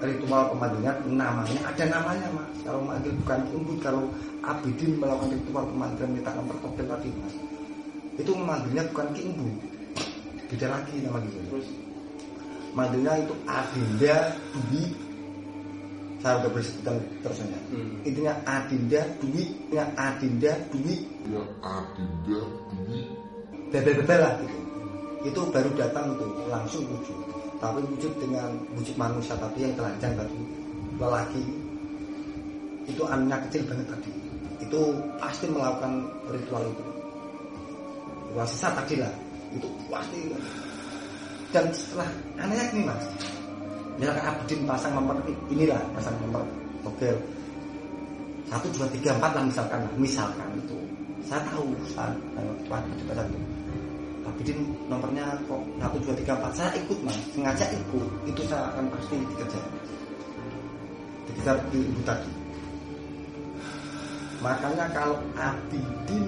ritual 0.00 0.42
pemanggilan 0.56 0.96
namanya 1.12 1.60
ada 1.68 1.84
namanya 1.86 2.26
mas. 2.32 2.50
Kalau 2.64 2.80
manggil 2.82 3.12
bukan 3.20 3.40
umbut 3.52 3.78
kalau 3.84 4.02
Abidin 4.40 4.96
melakukan 4.96 5.36
ritual 5.36 5.64
pemanggilan 5.68 6.10
minta 6.16 6.32
nomor 6.32 6.56
topel 6.64 6.88
tadi 6.88 7.08
mas. 7.20 7.34
Itu 8.16 8.32
memanggilnya 8.32 8.88
bukan 8.90 9.06
Ki 9.12 9.22
Imbu. 9.28 9.48
Beda 10.50 10.66
lagi 10.66 10.94
nama 11.04 11.20
gitu. 11.22 11.38
Terus 11.52 11.66
manggilnya 12.74 13.12
itu 13.22 13.34
Adinda 13.46 14.16
Dwi 14.56 14.82
saya 16.20 16.44
udah 16.44 16.50
bersebutkan 16.52 16.96
terus 17.24 17.40
aja 17.40 17.58
Hmm. 17.72 17.96
intinya 18.04 18.34
Adinda 18.44 19.02
Dwi 19.24 19.44
ya 19.72 19.84
Adinda 19.96 20.52
Dwi. 20.68 20.96
Ya 21.30 21.42
adinda 21.62 22.40
duit 22.76 23.06
bebel-bebel 23.70 24.18
lah 24.18 24.34
gitu. 24.42 24.58
Itu 25.30 25.40
baru 25.52 25.70
datang 25.78 26.16
itu 26.16 26.26
langsung 26.50 26.82
wujud. 26.90 27.18
Tapi 27.60 27.80
wujud 27.92 28.12
dengan 28.18 28.50
wujud 28.74 28.96
manusia 28.96 29.36
tapi 29.38 29.62
yang 29.64 29.74
telanjang 29.78 30.16
tadi. 30.16 30.38
Lelaki. 30.98 31.44
Itu 32.88 33.02
anaknya 33.06 33.36
kecil 33.46 33.62
banget 33.68 33.86
tadi. 33.94 34.10
Itu 34.64 34.80
pasti 35.22 35.46
melakukan 35.48 36.08
ritual 36.28 36.64
itu. 36.66 36.84
Ritual 38.32 38.48
sesat 38.48 38.72
tadi 38.82 38.94
lah. 38.98 39.12
Itu 39.54 39.68
pasti. 39.92 40.18
Dan 41.50 41.64
setelah 41.74 42.10
anehnya 42.38 42.64
gini 42.70 42.82
mas 42.86 43.04
misalkan 44.00 44.24
Abidin 44.24 44.60
pasang 44.64 44.96
nomor 44.96 45.20
inilah 45.52 45.80
pasang 45.92 46.16
nomor 46.24 46.40
togel 46.80 47.20
satu 48.50 48.66
dua 48.74 48.86
tiga 48.90 49.14
empat 49.14 49.30
lah 49.38 49.44
misalkan 49.46 49.80
misalkan 49.94 50.50
itu. 50.58 50.74
Saya 51.22 51.38
tahu 51.46 51.70
saat 51.94 52.10
di 52.66 53.04
pasang 53.06 53.30
itu. 53.30 53.40
Abidin 54.26 54.58
nomornya 54.90 55.38
kok 55.46 55.62
satu 55.78 55.96
dua 56.02 56.14
tiga 56.18 56.34
empat. 56.34 56.52
Saya 56.58 56.70
ikut 56.82 56.98
mas. 57.06 57.14
Sengaja 57.30 57.70
ikut. 57.70 58.08
Itu 58.26 58.42
saya 58.50 58.74
akan 58.74 58.90
pasti 58.90 59.22
dikejar. 59.22 59.64
Dikejar 61.30 61.56
di 61.70 61.78
ibu 61.78 62.02
tadi. 62.02 62.32
Makanya 64.42 64.90
kalau 64.90 65.22
Abidin 65.38 66.26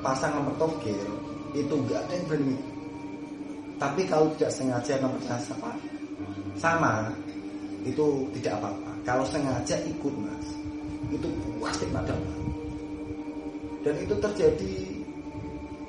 pasang 0.00 0.40
nomor 0.40 0.56
togel 0.56 1.04
itu 1.52 1.74
enggak 1.76 2.00
ada 2.08 2.12
yang 2.16 2.24
berani. 2.32 2.56
Tapi 3.76 4.08
kalau 4.08 4.32
tidak 4.40 4.56
sengaja 4.56 4.96
nomornya 5.04 5.36
sama 5.44 5.76
sama 6.56 7.12
itu 7.86 8.26
tidak 8.40 8.58
apa-apa. 8.58 8.92
Kalau 9.06 9.24
sengaja 9.28 9.78
ikut 9.86 10.14
mas 10.18 10.46
itu 11.14 11.28
pasti 11.62 11.86
padam. 11.92 12.18
Dan 13.86 13.94
itu 14.02 14.14
terjadi 14.18 14.74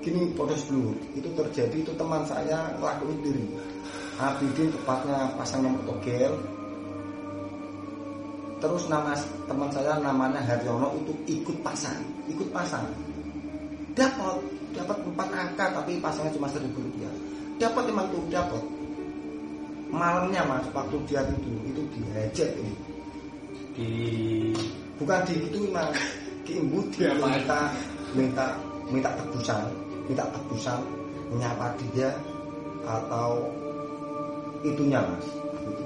gini 0.06 0.32
podos 0.38 0.64
blur 0.70 0.94
itu 1.18 1.28
terjadi 1.34 1.84
itu 1.84 1.92
teman 1.98 2.24
saya 2.24 2.72
ngelakuin 2.80 3.20
diri 3.26 3.44
Abidin 4.18 4.72
tepatnya 4.74 5.30
pasang 5.38 5.62
nomor 5.66 5.82
togel. 5.86 6.34
Terus 8.58 8.90
nama 8.90 9.14
teman 9.46 9.70
saya 9.70 10.02
namanya 10.02 10.42
Haryono 10.42 10.94
itu 11.02 11.14
ikut 11.30 11.62
pasang 11.62 12.02
ikut 12.30 12.50
pasang. 12.54 12.86
Dapat 13.94 14.38
dapat 14.78 14.98
empat 15.06 15.30
angka 15.34 15.66
tapi 15.82 15.98
pasangnya 16.02 16.34
cuma 16.38 16.50
seribu 16.50 16.82
rupiah. 16.82 17.14
Dapat 17.58 17.90
emang 17.90 18.10
tuh 18.14 18.22
dapat 18.30 18.62
malamnya 19.92 20.42
mas 20.46 20.66
waktu 20.76 20.96
dia 21.08 21.22
tidur 21.26 21.60
itu 21.68 21.82
dihajar 21.96 22.50
ini. 22.60 22.74
Di 23.78 23.90
bukan 25.00 25.20
di 25.28 25.34
itu 25.48 25.60
mas. 25.72 25.92
Kimbu 26.48 26.80
dia 26.96 27.12
minta 27.20 27.68
minta 28.16 28.46
minta 28.88 29.10
tebusan 29.20 29.68
minta 30.08 30.24
tebusan 30.32 30.80
menyapa 31.28 31.76
dia 31.92 32.08
atau 32.88 33.52
itunya 34.64 35.04
mas. 35.04 35.28
Gitu. 35.68 35.84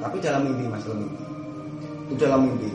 tapi 0.00 0.16
dalam 0.18 0.42
mimpi 0.48 0.64
mas 0.66 0.82
dalam 0.82 1.06
mimpi. 1.06 1.22
Itu 2.10 2.14
dalam 2.18 2.40
mimpi. 2.50 2.70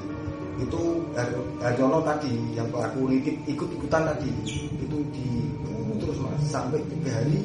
Itu 0.55 0.81
Har- 1.19 1.47
Haryono 1.59 1.99
tadi 1.99 2.31
yang 2.55 2.71
pelaku 2.71 3.11
nitip 3.11 3.35
ikut 3.43 3.67
ikutan 3.75 4.07
tadi 4.07 4.31
itu 4.79 4.97
di 5.11 5.27
terus 5.99 6.17
mas 6.19 6.37
sampai 6.47 6.79
tiga 6.91 7.11
hari 7.17 7.39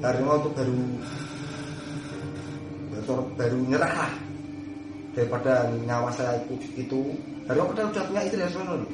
Haryono 0.00 0.40
itu 0.40 0.50
baru 0.56 0.78
baru, 2.88 3.22
baru 3.36 3.58
nyerah 3.68 3.92
lah. 3.92 4.12
Daripada 5.12 5.68
nyawa 5.84 6.08
saya 6.14 6.40
ikut 6.40 6.60
itu 6.80 7.12
Haryono 7.44 7.68
padahal 7.76 7.92
udah 7.92 8.04
punya 8.08 8.22
istri 8.24 8.40
Haryono 8.40 8.72
loh. 8.80 8.90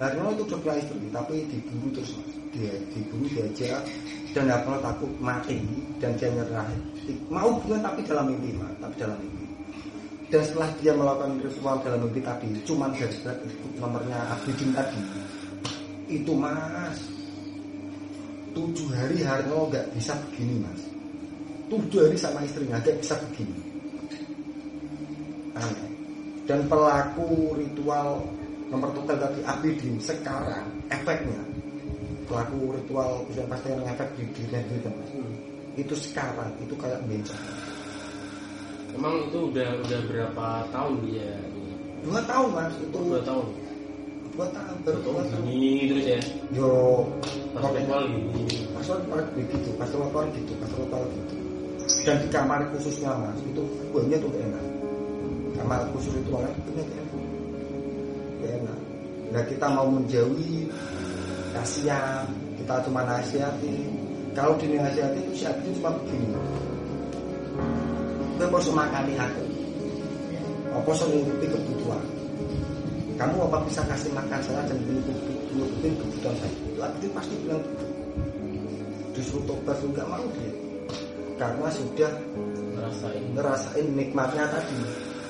Haryono 0.00 0.28
itu 0.32 0.42
udah 0.48 0.58
punya 0.64 0.74
istri 0.80 1.06
tapi 1.12 1.34
diburu 1.52 1.88
terus 1.92 2.12
dia 2.56 2.72
diburu 2.96 3.26
diajar 3.28 3.84
dan 4.32 4.48
Haryono 4.48 4.80
takut 4.80 5.12
mati 5.20 5.60
dan 6.00 6.16
dia 6.16 6.32
nyerah. 6.32 6.68
Mau 7.28 7.60
bukan 7.60 7.84
tapi 7.84 8.00
dalam 8.08 8.32
mimpi 8.32 8.56
mas 8.56 8.72
tapi 8.80 8.94
dalam 8.96 9.20
mimpi. 9.20 9.44
Dan 10.32 10.40
setelah 10.40 10.72
dia 10.80 10.96
melakukan 10.96 11.36
ritual 11.44 11.76
dalam 11.84 12.00
mimpi 12.08 12.24
tadi 12.24 12.48
cuman 12.64 12.96
ikut 12.96 13.72
nomornya 13.76 14.18
Abidin 14.32 14.72
tadi. 14.72 15.00
Itu 16.08 16.32
mas 16.32 17.13
tujuh 18.54 18.88
hari 18.94 19.20
Harno 19.26 19.68
nggak 19.68 19.92
bisa 19.92 20.14
begini 20.28 20.62
mas. 20.62 20.82
Tujuh 21.68 22.08
hari 22.08 22.16
sama 22.16 22.40
istrinya 22.46 22.78
nggak 22.80 22.98
bisa 23.02 23.18
begini. 23.28 23.58
Aneh 25.58 25.90
dan 26.44 26.64
pelaku 26.68 27.56
ritual 27.56 28.20
nomor 28.68 28.92
tunggal 28.92 29.16
tadi 29.16 29.40
Abidin 29.44 29.96
sekarang 30.00 30.66
efeknya 30.92 31.40
pelaku 32.24 32.74
ritual 32.78 33.24
bisa 33.28 33.44
pasti 33.48 33.68
yang 33.72 33.84
efek 33.90 34.08
di 34.16 34.24
dirinya 34.32 34.60
gitu 34.70 34.88
mas. 34.88 35.10
Itu 35.74 35.94
sekarang 35.98 36.54
itu 36.62 36.74
kayak 36.78 37.02
bencong 37.04 37.42
emang 38.94 39.26
itu 39.26 39.38
udah 39.50 39.68
udah 39.82 40.00
berapa 40.06 40.46
tahun 40.70 40.94
dia 41.10 41.34
dua 42.06 42.20
tahun 42.28 42.48
mas 42.54 42.74
itu. 42.78 42.94
Dua 42.94 43.20
tahun? 43.26 43.46
Dua 44.34 44.46
tahun 44.50 44.74
dua 44.82 44.84
baru 44.84 44.98
dua 45.02 45.12
tahun 45.14 45.26
tahun. 45.30 45.44
gini 45.50 45.72
terus 45.90 46.06
ya? 46.06 46.20
Yo 46.54 46.70
gini 48.34 48.56
pas 48.74 48.86
rotor 48.90 49.22
begitu 49.38 49.70
rotor 49.94 50.24
gitu 50.34 50.52
pas 50.58 50.70
rotor 50.74 51.02
gitu 51.06 51.34
dan 52.04 52.16
di 52.20 52.28
kamar 52.32 52.60
khususnya 52.72 53.12
mas 53.12 53.36
itu 53.44 53.60
buahnya 53.92 54.16
tuh 54.16 54.32
enak. 54.40 54.64
Kamar 55.56 55.84
khusus 55.92 56.16
itu 56.16 56.32
kan 56.32 56.52
punya 56.64 56.84
enak. 56.84 57.20
Enak. 58.44 58.78
Nah 59.32 59.42
kita 59.44 59.66
mau 59.68 59.88
menjauhi 59.88 60.68
kasihan. 61.52 62.24
Kita 62.56 62.80
cuma 62.88 63.04
nasihati. 63.04 63.88
Kalau 64.32 64.56
dinasihati 64.56 65.20
itu 65.28 65.32
si 65.36 65.44
Abdi 65.44 65.76
cuma 65.76 65.92
begini 66.00 66.32
gue 68.34 68.50
mau 68.50 68.58
semakani 68.58 69.14
aku 69.14 69.44
apa 70.74 70.90
nuruti 71.06 71.46
kebutuhan? 71.46 72.02
Kamu 73.14 73.46
apa 73.46 73.62
bisa 73.62 73.80
kasih 73.86 74.10
makan 74.10 74.42
saya 74.42 74.66
dan 74.66 74.74
nurutin 75.54 75.92
kebutuhan 75.96 76.36
saya 76.38 76.52
itu 76.52 76.80
Abdi 76.82 77.06
pasti 77.14 77.34
bilang 77.42 77.62
gitu 77.62 77.86
disuruh 79.14 79.44
tobat 79.46 79.78
juga 79.78 80.02
mau 80.10 80.26
dia. 80.34 80.52
Karena 81.34 81.68
sudah 81.70 82.12
ngerasain. 82.74 83.22
ngerasain 83.34 83.86
nikmatnya 83.94 84.44
tadi 84.50 84.76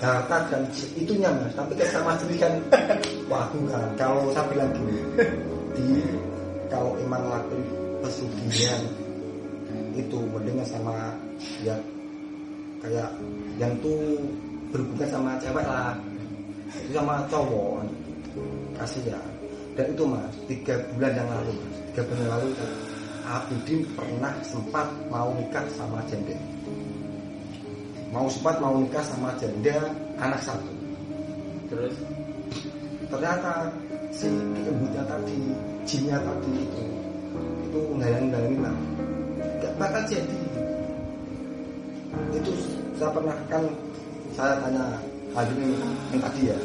harta 0.00 0.36
dan 0.52 0.62
itunya 0.96 1.30
mas. 1.32 1.52
Tapi 1.52 1.72
kayak 1.76 1.92
sama 1.92 2.16
sendiri 2.16 2.40
kan. 2.40 2.54
Wah 3.30 3.46
bukan 3.52 3.88
kalau 3.96 4.28
saya 4.32 4.48
bilang 4.52 4.72
gini 4.76 4.98
di 5.76 5.86
kalau 6.68 6.96
emang 7.00 7.22
ngelakuin 7.24 7.62
pesugihan 8.04 8.82
itu 9.94 10.18
mendingan 10.34 10.66
sama 10.66 11.14
ya 11.62 11.76
kayak 12.82 13.08
yang 13.56 13.72
tuh 13.80 14.20
berhubungan 14.72 15.08
sama 15.08 15.30
cewek 15.40 15.64
lah. 15.64 15.96
Itu 16.84 17.00
sama 17.00 17.24
cowok. 17.32 17.86
Kasih 18.74 19.14
ya 19.14 19.20
dan 19.74 19.86
itu 19.90 20.04
mas. 20.06 20.34
Tiga 20.46 20.74
bulan 20.94 21.12
yang 21.18 21.28
lalu 21.30 21.54
tiga 21.90 22.02
bulan 22.10 22.20
yang 22.22 22.32
lalu 22.38 22.48
Abidin 23.24 23.80
pernah 23.96 24.34
sempat 24.44 24.84
mau 25.08 25.32
nikah 25.32 25.64
sama 25.72 26.04
janda. 26.04 26.36
Mau 28.12 28.28
sempat 28.28 28.60
mau 28.60 28.76
nikah 28.76 29.00
sama 29.00 29.32
janda 29.40 29.88
anak 30.20 30.44
satu. 30.44 30.68
Terus? 31.72 31.96
Ternyata 33.08 33.72
si 34.12 34.28
ibunya 34.68 35.02
tadi 35.08 35.38
jinnya 35.88 36.20
tadi 36.20 36.52
itu 36.52 36.84
itu 37.70 37.80
ngayang-ngayangin 37.96 38.60
lah 38.60 38.76
gak 39.64 39.72
bakal 39.80 40.02
jadi. 40.04 40.40
Itu 42.36 42.52
saya 43.00 43.10
pernah 43.10 43.36
kan 43.48 43.64
saya 44.36 44.60
tanya 44.60 44.84
lagi 45.32 45.54
yang, 46.12 46.20
tadi 46.20 46.40
ya. 46.52 46.58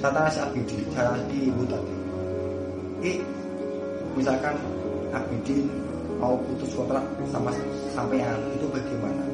Saya 0.00 0.10
tanya 0.16 0.30
si 0.32 0.40
Abidin 0.40 0.82
saya 0.96 1.20
di 1.28 1.52
ibu 1.52 1.62
tadi 1.68 1.95
i 3.06 3.12
misalkan 4.18 4.56
Abidin 5.14 5.70
mau 6.18 6.34
putus 6.42 6.74
kontrak 6.74 7.04
sama 7.30 7.54
sampean 7.94 8.40
itu 8.56 8.66
bagaimana? 8.68 9.24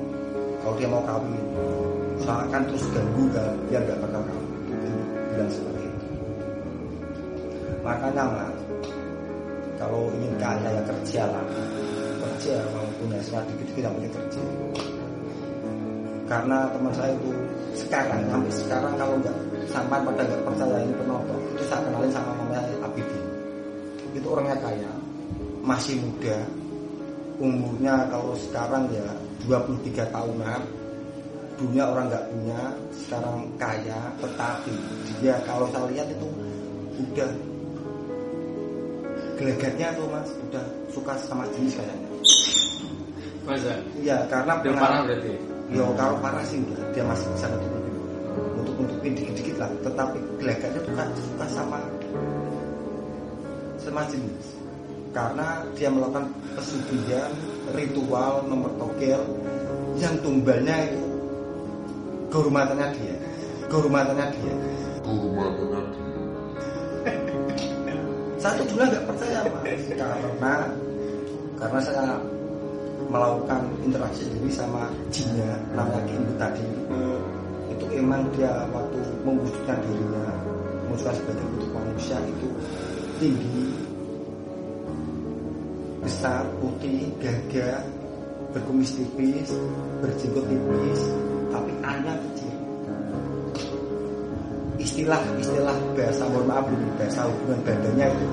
Kalau 0.63 0.75
dia 0.79 0.89
mau 0.91 1.03
kawin 1.03 1.43
saya 2.23 2.47
akan 2.47 2.63
terus 2.71 2.85
ganggu 2.95 3.23
gak 3.35 3.51
biar 3.67 3.83
gak 3.89 3.99
bakal 3.99 4.23
kawin 4.23 4.49
bilang 5.33 5.51
seperti 5.51 5.83
itu 5.89 6.07
makanya 7.83 8.25
mas 8.31 8.63
kalau 9.83 10.07
ingin 10.15 10.31
kaya 10.39 10.79
ya 10.79 10.83
kerja 10.87 11.27
lah. 11.27 11.43
Kerja 12.23 12.55
mau 12.71 12.87
punya 13.03 13.19
serat 13.19 13.43
dikit-dikit 13.51 13.83
yang 13.83 13.95
punya 13.99 14.11
kerja. 14.15 14.43
Karena 16.31 16.71
teman 16.71 16.95
saya 16.95 17.11
itu 17.19 17.35
sekarang 17.83 18.23
sampai 18.31 18.53
sekarang 18.55 18.95
kalau 18.95 19.19
nggak 19.19 19.37
sampai 19.75 19.99
pada 20.07 20.23
nggak 20.23 20.43
percaya 20.47 20.79
ini 20.87 20.95
penonton 20.97 21.41
itu 21.57 21.65
saya 21.67 21.81
kenalin 21.83 22.13
sama 22.15 22.33
orangnya 24.33 24.57
kaya 24.65 24.93
masih 25.63 26.01
muda 26.01 26.39
umurnya 27.37 28.09
kalau 28.09 28.33
sekarang 28.35 28.89
ya 28.91 29.07
23 29.45 30.09
tahunan 30.09 30.61
dunia 31.61 31.85
orang 31.85 32.11
nggak 32.11 32.27
punya 32.33 32.61
sekarang 32.91 33.47
kaya 33.61 34.01
tetapi 34.19 34.75
dia 35.21 35.37
kalau 35.45 35.69
saya 35.71 35.87
lihat 35.93 36.09
itu 36.11 36.29
udah 36.99 37.31
gelagatnya 39.37 39.89
tuh 39.95 40.07
mas 40.09 40.29
udah 40.49 40.65
suka 40.93 41.13
sama 41.27 41.45
jenis 41.57 41.75
kayaknya. 41.75 42.09
Masa 43.43 43.75
ya? 44.01 44.23
Karena 44.31 44.63
udah 44.63 44.73
parah 44.79 45.01
berarti? 45.03 45.35
Ya 45.73 45.83
kalau 45.99 46.17
parah 46.23 46.45
sih 46.47 46.63
enggak 46.63 46.85
dia 46.95 47.05
masih 47.07 47.27
bisa 47.35 47.47
nutup 47.51 47.73
untuk 48.61 48.75
nutupin 48.77 49.13
dikit-dikit 49.19 49.57
lah 49.59 49.71
tetapi 49.83 50.19
gelagatnya 50.39 50.81
tuh 50.85 50.95
kan 50.95 51.09
suka 51.17 51.47
sama 51.51 51.79
jenis 53.91 54.47
karena 55.13 55.61
dia 55.77 55.89
melakukan 55.93 56.31
pesugihan 56.57 57.33
ritual 57.77 58.47
nomor 58.49 58.73
togel 58.81 59.21
yang 60.01 60.17
tumbalnya 60.25 60.89
itu 60.89 61.05
kehormatannya 62.33 62.89
dia 62.97 63.17
kehormatannya 63.73 64.27
dia. 64.37 64.53
Kehormatannya 65.01 65.85
dia. 65.97 66.05
Tuh 68.53 68.67
dulu 68.69 68.85
nggak 68.85 69.07
percaya 69.09 69.41
mas 69.49 69.87
karena 69.97 70.55
karena 71.57 71.79
saya 71.81 72.19
melakukan 73.09 73.63
interaksi 73.87 74.29
sendiri 74.29 74.51
sama 74.53 74.93
jinnya 75.09 75.57
namanya 75.73 76.05
Kimbu 76.05 76.33
tadi. 76.37 76.67
Itu 77.73 77.87
emang 77.97 78.29
dia 78.37 78.67
waktu 78.75 78.99
mewujudkan 79.25 79.79
dirinya 79.87 80.27
mewujudkan 80.91 81.15
sebagai 81.17 81.47
bentuk 81.55 81.71
manusia 81.73 82.19
itu 82.29 82.49
tinggi. 83.23 83.71
Besar 86.03 86.43
putih 86.59 87.07
gagah 87.23 87.79
berkumis 88.51 88.99
tipis 88.99 89.55
berjenggot 90.03 90.45
tipis 90.51 91.01
tapi 91.55 91.73
anaknya 91.87 92.19
kecil. 92.19 92.55
Istilah 94.83 95.23
istilah 95.39 95.79
bahasa 95.95 96.27
mohon 96.27 96.51
maaf 96.51 96.67
ini 96.67 96.91
bahasa 96.99 97.31
hubungan 97.31 97.63
badannya 97.63 98.07
itu. 98.11 98.29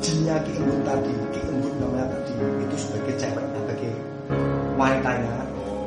Jinnya 0.00 0.36
Ki 0.44 0.52
Embun 0.60 0.80
tadi 0.84 1.12
Ki 1.32 1.40
Embun 1.48 1.72
namanya 1.80 2.12
tadi 2.12 2.32
itu 2.36 2.76
sebagai 2.76 3.14
cewek 3.16 3.46
sebagai 3.56 3.92
wanitanya. 4.76 5.34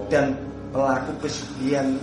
Dan 0.10 0.34
pelaku 0.74 1.14
pesugihan 1.22 1.94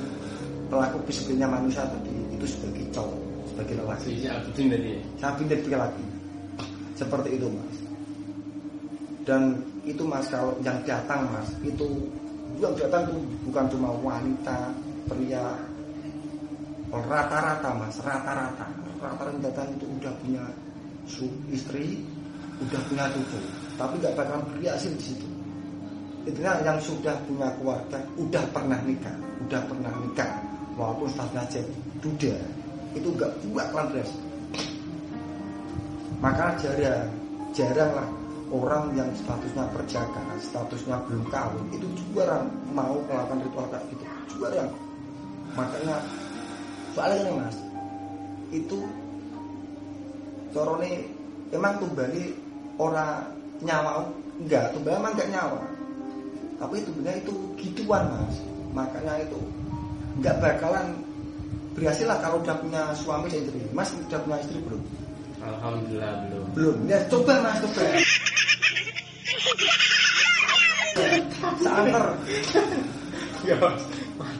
pelaku 0.70 1.02
pesugihannya 1.10 1.48
manusia 1.50 1.82
tadi 1.82 2.14
itu 2.30 2.46
sebagai 2.46 2.86
cowok 2.94 3.18
sebagai 3.50 3.74
lelaki. 3.82 4.10
Si 4.22 4.26
Abidin 4.30 4.70
tadi 5.50 5.62
tiga 5.66 5.90
lagi 5.90 6.19
seperti 7.00 7.40
itu 7.40 7.48
mas. 7.48 7.76
Dan 9.24 9.64
itu 9.88 10.04
mas 10.04 10.28
kalau 10.28 10.52
yang 10.60 10.76
datang 10.84 11.24
mas 11.32 11.48
itu 11.64 11.88
yang 12.60 12.76
datang 12.76 13.08
itu 13.08 13.16
bukan 13.48 13.64
cuma 13.72 13.90
wanita 14.04 14.76
pria. 15.08 15.56
Rata-rata 16.92 17.70
mas 17.80 17.96
rata-rata. 18.04 18.66
Rata-rata 19.00 19.32
yang 19.32 19.42
datang 19.48 19.68
itu 19.72 19.86
udah 19.88 20.12
punya 20.20 20.44
istri 21.48 22.04
udah 22.60 22.80
punya 22.92 23.04
cucu. 23.16 23.40
Tapi 23.80 23.94
nggak 23.96 24.14
bakal 24.20 24.44
berhasil 24.52 24.92
di 24.92 25.04
situ. 25.16 25.28
Intinya 26.28 26.60
yang 26.60 26.76
sudah 26.84 27.16
punya 27.24 27.48
keluarga 27.56 27.96
udah 28.20 28.44
pernah 28.52 28.76
nikah 28.84 29.16
udah 29.48 29.60
pernah 29.64 29.92
nikah. 30.04 30.32
Walaupun 30.76 31.08
statusnya 31.12 31.44
jadi 31.48 31.74
duda 32.00 32.36
itu 32.96 33.08
nggak 33.14 33.32
buat 33.52 33.68
lantas 33.72 34.08
maka 36.20 36.54
jarang 36.60 37.08
jarang 37.56 37.90
lah 37.96 38.08
orang 38.50 38.92
yang 38.94 39.10
statusnya 39.16 39.64
perjaka 39.72 40.22
statusnya 40.38 40.96
belum 41.08 41.24
kawin 41.32 41.64
itu 41.74 41.86
jarang 42.14 42.46
mau 42.76 43.00
melakukan 43.08 43.42
ritual 43.44 43.66
kayak 43.72 43.84
gitu 43.92 44.04
jarang 44.38 44.70
makanya 45.58 45.96
soalnya 46.94 47.16
ini 47.26 47.32
mas 47.36 47.56
itu 48.50 48.78
corone 50.50 51.06
emang 51.54 51.78
tumbali 51.78 52.34
ora 52.78 53.22
nyawa 53.62 54.06
enggak 54.40 54.72
tumbali 54.74 54.96
emang 54.96 55.12
enggak 55.14 55.30
nyawa. 55.30 55.60
Tapi 56.60 56.76
tumbalinya 56.84 57.14
itu 57.20 57.34
gituan 57.60 58.04
mas. 58.10 58.36
Makanya 58.72 59.14
itu 59.24 59.38
enggak 60.20 60.36
bakalan 60.40 60.86
berhasil 61.76 62.06
lah 62.08 62.18
kalau 62.18 62.42
udah 62.42 62.56
punya 62.58 62.82
suami 62.96 63.30
dan 63.30 63.46
istri. 63.46 63.60
Mas 63.70 63.92
udah 63.94 64.20
punya 64.24 64.38
istri 64.42 64.58
belum 64.64 64.82
Alhamdulillah 65.40 66.12
belum. 66.28 66.44
Belum. 66.52 66.76
Ya 66.84 66.98
coba 67.08 67.40
mas 67.40 67.56
coba. 67.64 67.82
Seantar 71.60 72.04
ya 73.40 73.56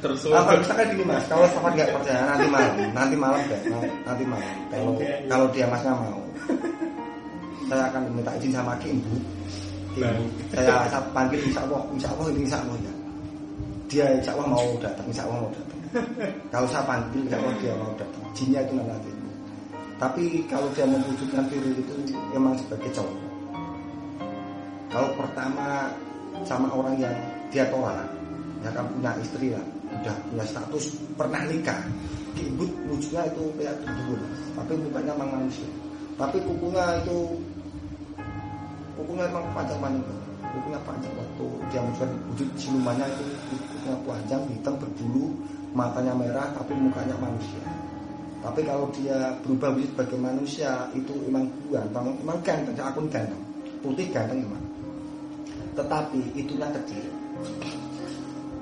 terus 0.04 0.28
apa 0.28 0.60
misalkan 0.60 0.86
gini 0.92 1.04
mas. 1.08 1.24
Kalau 1.24 1.48
sama 1.56 1.72
nggak 1.72 1.88
percaya 1.96 2.20
nanti 2.28 2.46
malam. 2.52 2.74
Nanti 2.92 3.16
malam 3.16 3.40
deh 3.48 3.60
nanti 4.04 4.24
malam. 4.28 4.54
Kalau 4.68 4.92
kalau 5.28 5.46
dia 5.52 5.66
masnya 5.68 5.92
mau. 5.96 6.20
Saya 7.70 7.86
akan 7.86 8.02
minta 8.18 8.34
izin 8.34 8.50
sama 8.50 8.74
Ki 8.82 8.90
Ibu 8.90 9.14
Ibu 9.94 10.24
saya, 10.50 10.90
saya 10.90 11.06
panggil 11.14 11.38
Insya 11.38 11.62
Allah. 11.62 11.86
Insya 11.94 12.10
Allah 12.10 12.26
ini 12.34 12.42
Insya 12.42 12.58
Allah 12.58 12.76
ya 12.82 12.92
dia 13.90 14.06
Insya 14.10 14.32
Allah 14.34 14.46
mau 14.50 14.66
datang. 14.82 15.06
Insya 15.06 15.22
Allah 15.26 15.38
mau 15.46 15.50
datang. 15.54 15.78
Kalau 16.50 16.66
saya 16.66 16.82
panggil 16.82 17.20
Insya 17.30 17.38
Allah 17.38 17.54
dia 17.62 17.72
mau 17.78 17.94
datang. 17.94 18.22
Jinnya 18.34 18.60
itu 18.66 18.74
nanti 18.74 19.10
tapi 20.00 20.48
kalau 20.48 20.72
dia 20.72 20.88
mewujudkan 20.88 21.44
diri 21.52 21.76
itu 21.76 22.16
memang 22.32 22.56
sebagai 22.56 22.88
cowok. 22.96 23.20
Kalau 24.88 25.12
pertama 25.12 25.92
sama 26.48 26.72
orang 26.72 26.96
yang 26.96 27.12
dia 27.52 27.68
tolak 27.68 28.08
ya 28.64 28.72
kan 28.72 28.88
punya 28.96 29.12
istri 29.20 29.52
lah 29.52 29.60
udah 30.00 30.16
punya 30.32 30.44
status 30.48 30.96
pernah 31.20 31.44
nikah. 31.44 31.76
Ibu 32.32 32.64
wujudnya 32.88 33.28
itu 33.28 33.44
kayak 33.60 33.76
dulu 33.84 34.16
tapi 34.56 34.72
mukanya 34.80 35.12
memang 35.20 35.44
manusia. 35.44 35.68
Tapi 36.16 36.40
kukunya 36.48 37.04
itu 37.04 37.36
kukunya 38.96 39.28
memang 39.28 39.52
panjang-panjang 39.52 40.16
kukunya 40.50 40.80
panjang 40.88 41.12
waktu 41.12 41.46
dia 41.68 41.80
wujud 41.84 42.10
wujud 42.32 42.48
silumannya 42.56 43.04
itu 43.04 43.24
kukunya 43.52 43.94
panjang 44.08 44.42
hitam 44.48 44.74
berbulu 44.80 45.36
matanya 45.76 46.16
merah 46.16 46.48
tapi 46.56 46.72
mukanya 46.74 47.14
manusia 47.20 47.60
tapi 48.40 48.60
kalau 48.64 48.88
dia 48.96 49.36
berubah 49.44 49.76
wujud 49.76 49.92
sebagai 49.92 50.16
manusia 50.16 50.88
itu 50.96 51.12
memang 51.28 51.48
ganteng 51.68 52.16
memang 52.24 52.38
ganteng 52.40 52.74
akun 52.80 53.06
ganteng. 53.12 53.42
Putih 53.80 54.08
ganteng 54.12 54.44
memang 54.44 54.70
tetapi 55.80 56.20
itunya 56.34 56.68
kecil. 56.74 57.04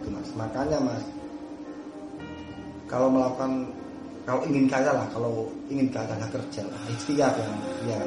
Itu 0.01 0.09
mas. 0.13 0.31
Makanya 0.37 0.79
mas 0.81 1.05
kalau 2.89 3.13
melakukan 3.13 3.69
kalau 4.25 4.45
ingin 4.45 4.69
kaya 4.69 4.93
lah 4.93 5.09
kalau 5.11 5.49
ingin 5.73 5.89
kaya 5.89 6.15
lah 6.15 6.29
kerja 6.29 6.63
lah. 6.69 6.81
Ikhtiar 6.93 7.33
yang 7.35 7.55
yang 7.89 8.07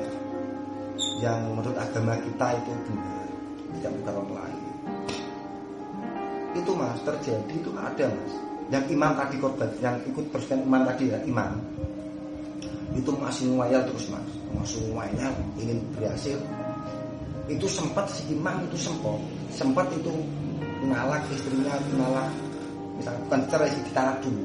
yang 1.22 1.40
menurut 1.54 1.78
agama 1.78 2.18
kita 2.22 2.48
itu 2.62 2.72
benar. 2.88 3.28
Tidak 3.72 3.92
bukan 4.02 4.14
orang 4.22 4.34
lain. 4.38 4.64
Itu 6.56 6.72
mas 6.78 7.00
terjadi 7.04 7.54
itu 7.54 7.70
ada 7.76 8.06
mas 8.08 8.34
yang 8.72 8.86
imam 8.88 9.12
tadi 9.20 9.36
korban 9.38 9.70
yang 9.84 10.00
ikut 10.08 10.26
bersihkan 10.32 10.64
imam 10.64 10.88
tadi 10.88 11.12
ya 11.12 11.20
imam 11.28 11.60
itu 12.92 13.12
masih 13.16 13.48
ngwayal 13.56 13.84
terus 13.88 14.12
mas. 14.12 14.28
Masih 14.52 14.84
ngwayal 14.92 15.32
ingin 15.60 15.80
berhasil. 15.96 16.40
Itu 17.48 17.68
sempat 17.68 18.08
si 18.12 18.32
imam 18.32 18.64
itu 18.68 18.80
sempat 18.80 19.20
sempat 19.52 19.88
itu 19.96 20.12
nalak 20.88 21.24
istrinya 21.30 21.76
nalak 22.00 22.32
misalnya 22.98 23.22
bukan 23.30 23.42
cerai 23.54 23.70
sih 23.70 23.84
ditalak 23.86 24.18
dulu 24.26 24.44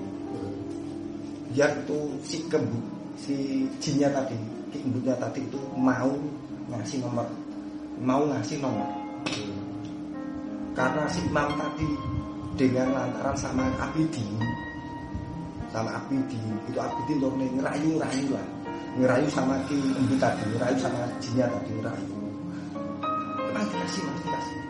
biar 1.56 1.72
itu 1.72 1.98
si 2.20 2.36
kembu 2.52 2.76
si 3.16 3.64
jinnya 3.80 4.12
tadi 4.12 4.36
kembutnya 4.76 5.16
tadi 5.16 5.40
itu 5.40 5.56
mau 5.72 6.12
ngasih 6.68 7.00
nomor 7.00 7.24
mau 8.00 8.28
ngasih 8.28 8.60
nomor. 8.60 8.88
Karena 10.76 11.08
si 11.08 11.24
imam 11.24 11.56
tadi 11.56 11.88
dengan 12.56 12.88
lantaran 12.96 13.36
sama 13.36 13.68
Abidin 13.78 14.40
sama 15.76 15.92
Abidin 15.92 16.56
itu 16.64 16.80
Abidin 16.80 17.20
tuh 17.20 17.28
ngerayu 17.36 18.00
ngerayu 18.00 18.32
lah. 18.32 18.46
Ngerayu 18.96 19.28
sama 19.28 19.60
ki 19.68 19.76
tadi 20.16 20.42
ngerayu 20.56 20.78
sama 20.80 21.04
jinnya 21.20 21.44
tadi 21.52 21.70
ngerayu. 21.76 22.16
Emang 23.52 23.64
dikasih 23.68 24.00
mas 24.08 24.20
dikasih. 24.24 24.60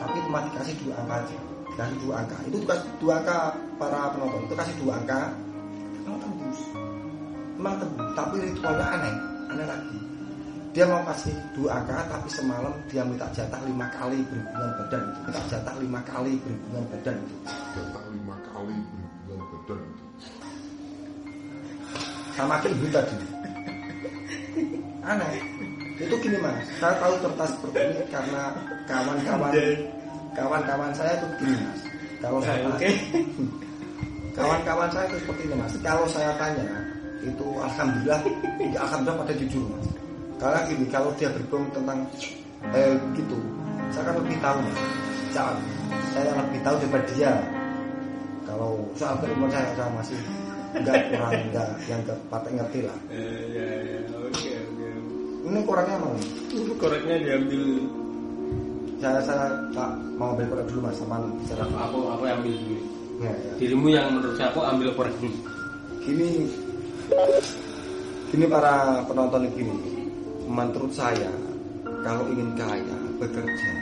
Tapi 0.00 0.16
cuma 0.24 0.40
dikasih 0.48 0.74
dua 0.80 0.94
angka 1.04 1.16
aja. 1.20 1.38
Dikasih 1.68 1.96
dua 2.00 2.14
angka. 2.24 2.36
Itu 2.48 2.56
dikasih 2.64 2.88
dua 2.96 3.14
angka 3.20 3.38
para 3.76 4.00
penonton. 4.16 4.40
Itu 4.48 4.54
kasih 4.56 4.74
dua 4.80 4.92
angka. 5.04 5.20
Emang 6.08 6.18
tembus. 6.24 6.60
Emang 7.60 7.74
tembus. 7.76 8.08
Tapi 8.16 8.34
ritualnya 8.40 8.86
aneh. 8.88 9.14
Aneh 9.52 9.66
lagi 9.68 10.11
dia 10.72 10.88
mau 10.88 11.04
kasih 11.04 11.36
dua 11.52 11.84
angka 11.84 12.00
tapi 12.08 12.28
semalam 12.32 12.72
dia 12.88 13.04
minta 13.04 13.28
jatah 13.36 13.60
lima 13.68 13.84
kali 13.92 14.24
berhubungan 14.24 14.72
badan 14.80 15.02
itu 15.04 15.20
minta 15.28 15.42
jatah 15.52 15.74
lima 15.76 16.00
kali 16.08 16.32
berhubungan 16.40 16.84
badan 16.88 17.16
itu 17.20 17.36
Jatah 17.76 18.04
lima 18.08 18.36
kali 18.48 18.76
berhubungan 18.88 19.44
badan 19.52 19.80
itu. 19.84 20.04
sama 22.32 22.56
ibu 22.64 22.86
tadi 22.88 23.16
aneh. 25.02 25.34
Itu 26.00 26.14
gini 26.18 26.38
mas. 26.40 26.66
Saya 26.80 26.94
tahu 26.98 27.14
kertas 27.20 27.50
seperti 27.52 27.78
ini 27.78 28.02
karena 28.08 28.42
kawan-kawan 28.88 29.52
kawan-kawan 30.32 30.90
saya 30.96 31.12
itu 31.20 31.26
begini 31.36 31.56
mas. 31.62 31.80
Kalau 32.22 32.38
saya 32.40 32.64
Oke. 32.70 32.90
kawan-kawan 34.38 34.88
saya 34.88 35.04
itu 35.12 35.16
seperti 35.20 35.42
ini 35.46 35.54
mas. 35.60 35.74
Kalau 35.84 36.06
saya 36.08 36.32
tanya 36.40 36.66
itu 37.22 37.46
alhamdulillah 37.60 38.20
ya 38.74 38.78
alhamdulillah 38.82 39.16
pada 39.22 39.34
jujur 39.38 39.62
mas 39.70 39.91
karena 40.42 40.58
gini 40.66 40.84
kalau 40.90 41.14
dia 41.14 41.30
berbohong 41.30 41.70
tentang 41.70 42.02
eh 42.74 42.98
gitu 43.14 43.38
saya 43.94 44.10
kan 44.10 44.14
lebih 44.18 44.36
tahu 44.42 44.58
saya, 45.30 45.54
saya 46.12 46.30
lebih 46.34 46.60
tahu 46.66 46.74
daripada 46.82 47.06
dia. 47.14 47.32
Kalau 48.42 48.70
soal 48.98 49.14
keilmuan 49.22 49.48
saya 49.54 49.70
saya 49.78 49.90
masih 49.94 50.18
enggak 50.74 50.98
kurang 51.14 51.32
enggak 51.46 51.68
yang 51.86 52.00
patah 52.26 52.50
ngerti 52.50 52.80
lah. 52.84 52.98
Eh, 53.14 53.42
ya 53.54 53.66
ya 53.86 53.96
oke 54.18 54.50
oke 54.50 54.88
ini 55.42 55.60
kurangnya 55.62 55.96
mau 56.02 56.14
koreknya 56.76 57.16
diambil. 57.22 57.62
Saya 58.98 59.18
saya 59.22 59.46
tak 59.70 59.90
mau 60.18 60.34
ambil 60.34 60.46
korek 60.50 60.66
dulu 60.70 60.80
mas 60.90 60.98
sama 60.98 61.22
bicara 61.38 61.64
aku 61.70 61.98
aku 62.10 62.22
yang 62.26 62.38
ambil 62.42 62.54
dulu. 62.58 62.78
Ya, 63.22 63.30
ya. 63.30 63.52
dirimu 63.62 63.86
yang 63.94 64.06
menurut 64.18 64.34
saya 64.34 64.50
aku 64.50 64.60
ambil 64.66 64.90
korek 64.98 65.14
dulu 65.22 65.38
gini 66.02 66.50
gini 68.34 68.44
para 68.50 68.98
penonton 69.06 69.46
gini 69.54 70.01
menurut 70.46 70.92
saya 70.94 71.30
kalau 72.02 72.24
ingin 72.30 72.50
kaya 72.58 72.96
bekerja. 73.18 73.72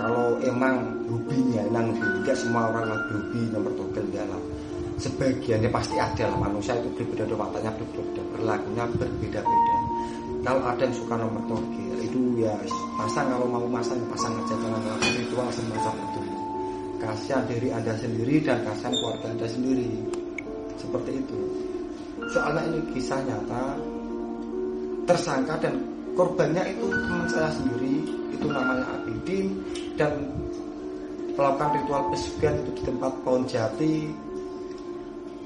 Kalau 0.00 0.40
emang 0.40 0.80
hobinya 1.12 1.60
hobi 1.68 2.08
tidak 2.24 2.36
semua 2.40 2.72
orang 2.72 2.88
lah 2.88 3.00
hobi 3.12 3.40
nomor 3.52 3.72
togel 3.76 4.04
dalam 4.08 4.40
sebagiannya 4.96 5.68
pasti 5.68 5.96
ada 6.00 6.32
lah 6.32 6.38
manusia 6.40 6.72
itu 6.80 6.88
berbeda 6.96 7.36
wataknya 7.36 7.72
berbeda 7.76 8.22
berlakunya 8.32 8.84
berbeda-beda. 8.96 9.76
Kalau 10.40 10.62
ada 10.64 10.82
yang 10.88 10.96
suka 10.96 11.14
nomor 11.20 11.42
togel 11.44 11.96
itu 12.00 12.20
ya 12.40 12.56
pasang 12.96 13.28
kalau 13.28 13.44
mau 13.44 13.68
pasang 13.76 14.00
ya 14.00 14.06
pasang 14.08 14.32
aja 14.40 14.54
jangan 14.56 14.80
melakukan 14.80 15.12
ritual 15.20 15.48
semacam 15.52 15.94
itu 16.00 16.20
kasihan 17.00 17.42
diri 17.48 17.68
anda 17.72 17.96
sendiri 17.96 18.34
dan 18.44 18.60
kasihan 18.64 18.92
keluarga 18.92 19.26
anda 19.32 19.46
sendiri. 19.48 19.88
Seperti 20.80 21.10
itu. 21.20 21.40
Soalnya 22.32 22.62
ini 22.72 22.80
kisah 22.92 23.20
nyata 23.24 23.76
tersangka 25.10 25.58
dan 25.58 25.74
korbannya 26.14 26.70
itu 26.70 26.86
teman 26.86 27.26
saya 27.26 27.50
sendiri 27.50 27.98
itu 28.30 28.46
namanya 28.46 28.86
Abidin 28.94 29.58
dan 29.98 30.14
melakukan 31.34 31.82
ritual 31.82 32.02
pesugihan 32.14 32.54
itu 32.62 32.70
di 32.78 32.82
tempat 32.86 33.12
pohon 33.26 33.42
jati 33.50 34.06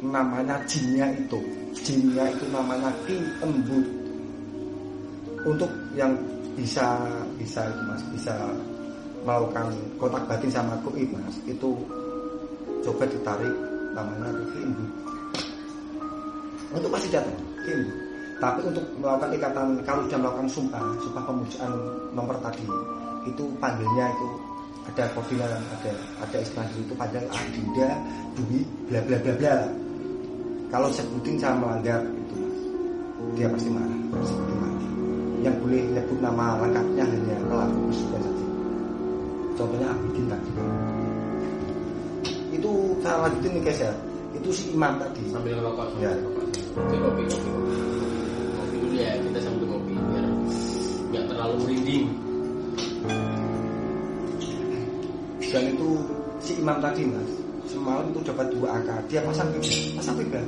namanya 0.05 0.61
jinnya 0.69 1.09
itu. 1.17 1.41
Jinnya 1.81 2.29
itu 2.29 2.45
namanya 2.53 2.93
Ki 3.09 3.17
Embut. 3.41 3.87
Untuk 5.49 5.73
yang 5.97 6.13
bisa 6.55 7.01
bisa 7.41 7.65
mas 7.89 8.05
bisa 8.13 8.37
melakukan 9.25 9.73
kontak 9.97 10.29
batin 10.29 10.53
sama 10.53 10.77
Kui 10.85 11.09
mas 11.09 11.41
itu 11.49 11.73
coba 12.85 13.09
ditarik 13.09 13.55
namanya 13.97 14.29
Ki 14.53 14.59
Embut. 14.61 14.91
Untuk 16.77 16.91
masih 16.93 17.09
datang 17.09 17.39
Ki 17.65 17.73
Embut 17.73 18.04
tapi 18.43 18.61
untuk 18.67 18.85
melakukan 18.99 19.31
ikatan 19.39 19.67
kalau 19.87 20.03
sudah 20.07 20.19
melakukan 20.19 20.49
sumpah 20.51 20.83
sumpah 21.01 21.23
pemujaan 21.23 21.73
nomor 22.13 22.37
tadi 22.43 22.67
itu 23.25 23.45
panggilnya 23.63 24.11
itu 24.11 24.29
ada 24.85 25.05
koordinat 25.17 25.49
ada 25.49 25.93
ada 26.21 26.37
istilah 26.45 26.67
itu 26.77 26.93
panggil 26.93 27.25
Adinda 27.33 27.89
Dwi 28.37 28.61
bla 28.91 29.01
bla 29.07 29.17
bla 29.23 29.35
bla. 29.39 29.57
Kalau 30.69 30.91
sebutin 30.91 31.39
saya 31.39 31.55
melanggar 31.55 32.03
itu 32.03 32.35
mas 32.35 32.59
dia 33.39 33.47
pasti 33.47 33.71
marah 33.71 33.99
sebutin 34.27 34.57
mati. 34.59 34.87
Yang 35.47 35.57
boleh 35.63 35.83
nyebut 35.95 36.19
nama 36.19 36.47
lengkapnya 36.61 37.05
hanya 37.07 37.37
pelaku 37.47 37.79
pesugihan 37.89 38.21
saja. 38.27 38.47
Contohnya 39.55 39.89
Abidin 39.95 40.25
tadi. 40.27 40.51
Itu 42.59 42.71
saya 43.01 43.17
lanjutin 43.23 43.51
nih 43.55 43.63
guys 43.71 43.81
ya. 43.87 43.93
Itu 44.35 44.49
si 44.51 44.65
imam 44.75 44.99
tadi. 44.99 45.23
Sambil 45.31 45.55
ngerokok 45.63 45.87
Ya. 46.03 46.11
kopi 46.75 46.97
kopi 46.99 47.23
ya 48.95 49.19
kita 49.19 49.39
sambil 49.43 49.67
kopi 49.75 49.93
biar 49.99 50.27
nggak 51.11 51.25
terlalu 51.31 51.55
merinding. 51.67 52.07
Dan 55.55 55.71
itu 55.71 55.89
si 56.43 56.53
imam 56.59 56.83
tadi 56.83 57.07
mas 57.07 57.31
semalam 57.71 58.11
itu 58.11 58.21
dapat 58.27 58.47
dua 58.51 58.75
angka 58.75 58.99
dia 59.07 59.23
pasang 59.23 59.49
pasang 59.95 60.17
tiga 60.19 60.43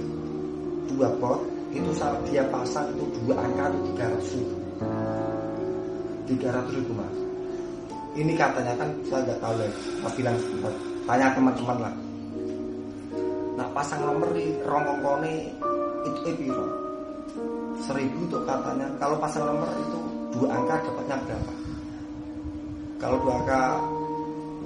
dua 0.90 1.08
pot 1.22 1.40
itu 1.70 1.90
saat 1.94 2.18
dia 2.26 2.42
pasang 2.50 2.90
itu 2.94 3.04
dua 3.22 3.38
angka 3.38 3.70
itu 3.70 3.78
tiga 3.94 4.04
ratus 4.10 4.30
ribu. 4.34 4.56
Tiga 6.26 6.48
ratus 6.54 6.72
ribu 6.74 6.92
mas. 6.98 7.16
Ini 8.16 8.32
katanya 8.34 8.74
kan 8.80 8.88
saya 9.06 9.20
nggak 9.30 9.38
tahu 9.38 9.54
ya 9.60 9.68
saya 10.02 10.10
bilang 10.18 10.36
tanya 11.06 11.26
teman-teman 11.38 11.78
lah. 11.86 11.94
Nah 13.56 13.68
pasang 13.70 14.02
nomor 14.02 14.30
di 14.34 14.54
rongkongkone 14.66 15.34
itu 16.06 16.18
eh 16.30 16.34
piro 16.34 16.85
seribu 17.84 18.18
itu 18.24 18.38
katanya 18.48 18.86
kalau 18.96 19.16
pasang 19.20 19.44
nomor 19.44 19.68
itu 19.76 20.00
dua 20.36 20.48
angka 20.56 20.76
dapatnya 20.84 21.16
berapa? 21.26 21.52
Kalau 22.96 23.16
dua 23.20 23.34
angka 23.44 23.60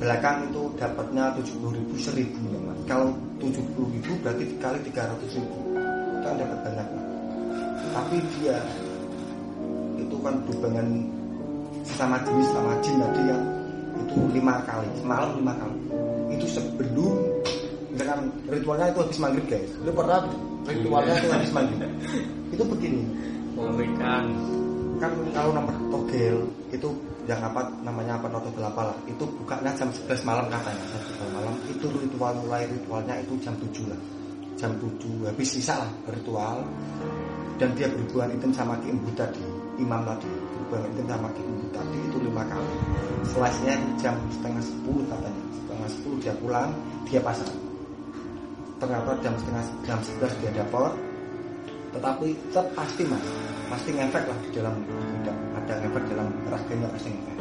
belakang 0.00 0.36
itu 0.48 0.62
dapatnya 0.80 1.24
70 1.36 1.76
ribu 1.76 1.94
seribu 2.00 2.40
ya 2.48 2.60
mas 2.64 2.80
kalau 2.88 3.12
70 3.36 3.60
ribu 3.76 4.12
berarti 4.24 4.44
dikali 4.48 4.78
300 4.88 5.36
ribu. 5.36 5.56
Itu 5.76 6.24
kan 6.24 6.34
dapat 6.40 6.58
banyak 6.64 6.86
mas 6.94 7.10
tapi 7.90 8.16
dia 8.38 8.58
itu 9.98 10.16
kan 10.22 10.34
hubungan 10.46 10.86
sama 11.84 12.16
jenis 12.22 12.48
sama 12.54 12.72
jin 12.80 12.96
tadi 13.02 13.22
yang 13.28 13.42
itu 14.00 14.16
lima 14.32 14.62
kali 14.64 14.88
semalam 15.02 15.30
lima 15.36 15.52
kali. 15.58 15.78
Itu 16.38 16.46
sebelum 16.46 17.18
dengan 17.98 18.30
ritualnya 18.46 18.94
itu 18.94 18.98
habis 19.02 19.18
maghrib 19.18 19.46
guys. 19.50 19.70
Lu 19.82 19.90
pernah 19.90 20.22
ritualnya 20.64 21.14
itu 21.18 21.28
habis 21.28 21.50
maghrib 21.50 21.80
itu 22.60 22.68
begini. 22.68 23.04
Mengerikan 23.56 24.28
kan 25.00 25.08
kalau 25.32 25.56
nomor 25.56 25.72
togel 25.88 26.44
itu 26.68 26.92
yang 27.24 27.40
apa 27.40 27.64
namanya 27.80 28.20
apa 28.20 28.28
noto 28.28 28.52
apa 28.60 28.92
lah 28.92 28.96
itu 29.08 29.24
bukanya 29.24 29.72
jam 29.72 29.88
11 29.88 30.28
malam 30.28 30.44
katanya. 30.52 30.84
Jam 30.92 31.02
11 31.24 31.36
malam 31.40 31.54
itu 31.72 31.86
ritual 31.88 32.36
mulai 32.44 32.68
ritualnya 32.68 33.16
itu 33.24 33.32
jam 33.40 33.56
7 33.56 33.88
lah. 33.88 34.00
Jam 34.60 34.76
7 34.76 35.24
habis 35.24 35.48
sisa 35.56 35.88
lah 35.88 35.90
ritual. 36.12 36.60
Dan 37.56 37.72
dia 37.76 37.88
berhubungan 37.92 38.36
intim 38.36 38.52
sama 38.52 38.76
Ki 38.84 38.92
Embu 38.92 39.08
tadi 39.16 39.40
imam 39.80 40.04
tadi. 40.04 40.28
Berhubungan 40.28 40.84
intim 40.92 41.06
sama 41.08 41.28
Ki 41.32 41.40
Embu 41.40 41.66
tadi 41.72 41.98
itu 42.12 42.16
lima 42.20 42.44
kali. 42.44 42.76
Setelahnya 43.24 43.74
jam 43.96 44.16
setengah 44.36 44.62
10 44.84 45.08
katanya. 45.08 45.42
Setengah 45.56 45.88
10 46.12 46.24
dia 46.24 46.34
pulang 46.36 46.70
dia 47.08 47.20
pasang. 47.24 47.52
Ternyata 48.80 49.12
jam 49.24 49.32
setengah 49.40 49.64
jam 49.88 49.98
11 50.00 50.40
dia 50.44 50.52
dapat 50.60 50.92
tetapi 51.90 52.26
tetap 52.50 52.66
pasti 52.78 53.02
mas. 53.06 53.24
Pasti 53.70 53.90
ngefek 53.94 54.24
lah 54.26 54.38
di 54.42 54.50
dalam 54.54 54.74
tidak 55.22 55.36
ada 55.58 55.72
ngefek 55.82 56.04
dalam 56.10 56.28
raganya 56.50 56.88
pasti 56.94 57.08
ngefek. 57.10 57.38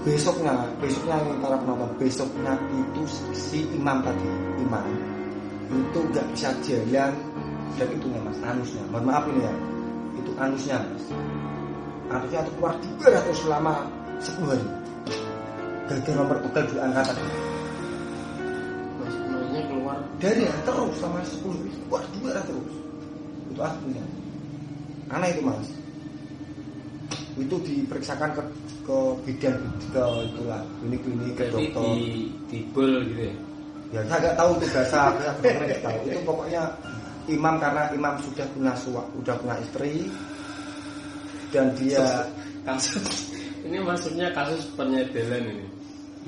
Besoknya 0.00 0.54
besoknya 0.80 1.16
para 1.44 1.56
penonton 1.60 1.92
besoknya 2.00 2.56
itu 2.72 3.02
si 3.36 3.68
imam 3.76 4.00
tadi. 4.00 4.28
Imam. 4.60 4.84
Itu 5.70 6.00
nggak 6.08 6.26
bisa 6.32 6.50
jalan 6.64 7.12
dan 7.76 7.88
itunya 7.92 8.20
mas. 8.24 8.38
Anusnya. 8.40 8.82
Mohon 8.88 9.04
maaf 9.04 9.24
ini 9.28 9.40
ya. 9.44 9.54
Itu 10.16 10.30
anusnya 10.40 10.76
mas. 10.80 11.04
Anusnya 12.08 12.40
itu 12.48 12.52
keluar 12.56 12.74
di 12.80 12.88
atau 13.04 13.34
selama 13.36 13.74
10 14.20 14.48
hari. 14.48 14.68
Gagal 15.88 16.14
nomor 16.16 16.36
tunggal 16.44 16.64
di 16.64 16.76
angka 16.80 17.02
tadi. 17.12 17.24
Mas- 19.00 19.20
maksudnya 19.28 19.62
keluar 19.68 19.96
dari 20.16 20.42
ya 20.48 20.54
terus 20.64 20.96
sama 20.96 21.20
10 21.20 21.52
hari. 21.60 21.70
Keluar 21.76 22.02
di 22.08 22.18
terus 22.24 22.79
itu 23.50 23.60
aslinya 23.60 24.04
aneh 25.10 25.28
itu 25.34 25.42
mas. 25.42 25.68
Itu 27.34 27.56
diperiksakan 27.62 28.30
ke 28.36 28.42
ke 28.86 28.98
bidan 29.26 29.54
ke 29.90 30.04
itulah 30.30 30.62
klinik 30.82 31.00
klinik 31.02 31.34
ke 31.34 31.44
dokter. 31.50 31.82
di 31.82 32.30
di 32.46 32.58
bel 32.70 33.02
gitu 33.10 33.22
ya? 33.26 33.34
Ya 33.90 34.00
saya 34.06 34.18
nggak 34.22 34.36
tahu 34.38 34.50
tuh 34.62 34.68
bahasa 34.70 35.00
tahu. 35.82 35.98
Itu 36.06 36.20
pokoknya 36.22 36.62
imam 37.30 37.54
karena 37.62 37.82
imam 37.94 38.14
sudah 38.26 38.46
punya 38.54 38.72
suami 38.74 39.10
sudah 39.22 39.34
punya 39.38 39.56
istri 39.62 39.94
dan 41.54 41.66
dia 41.78 42.26
kasus 42.66 43.30
ini 43.62 43.78
maksudnya 43.82 44.34
kasus 44.34 44.66
penyedelan 44.74 45.44
ini 45.46 45.66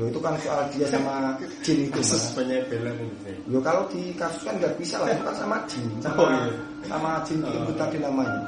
yo 0.00 0.08
itu 0.08 0.18
kan 0.24 0.32
soal 0.40 0.64
dia 0.72 0.88
sama 0.88 1.36
jin 1.60 1.84
itu 1.84 2.00
kasus 2.00 2.32
ini 2.40 2.64
Bang. 2.64 2.96
yo 3.44 3.58
kalau 3.60 3.84
di 3.92 4.08
kasus 4.16 4.40
kan 4.48 4.56
nggak 4.56 4.72
bisa 4.80 4.96
lah 4.96 5.12
itu 5.12 5.20
kan 5.20 5.36
sama 5.36 5.56
jin. 5.68 5.84
Sama 6.00 6.16
Oh, 6.22 6.28
iya. 6.32 6.48
sama 6.88 7.10
jin 7.28 7.38
Oh. 7.44 7.52
itu 7.52 7.72
tadi 7.76 7.96
namanya. 8.00 8.40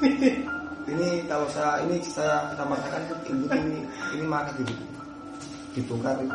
Ini 0.90 1.22
kalau 1.28 1.46
saya 1.54 1.84
ini 1.86 2.02
saya 2.02 2.50
saya 2.56 2.66
kan 2.66 3.02
ibu 3.28 3.46
ini 3.52 3.78
ini 4.16 4.24
maka 4.26 4.50
gitu? 4.58 4.74
Dibongkar 5.76 6.18
itu 6.18 6.34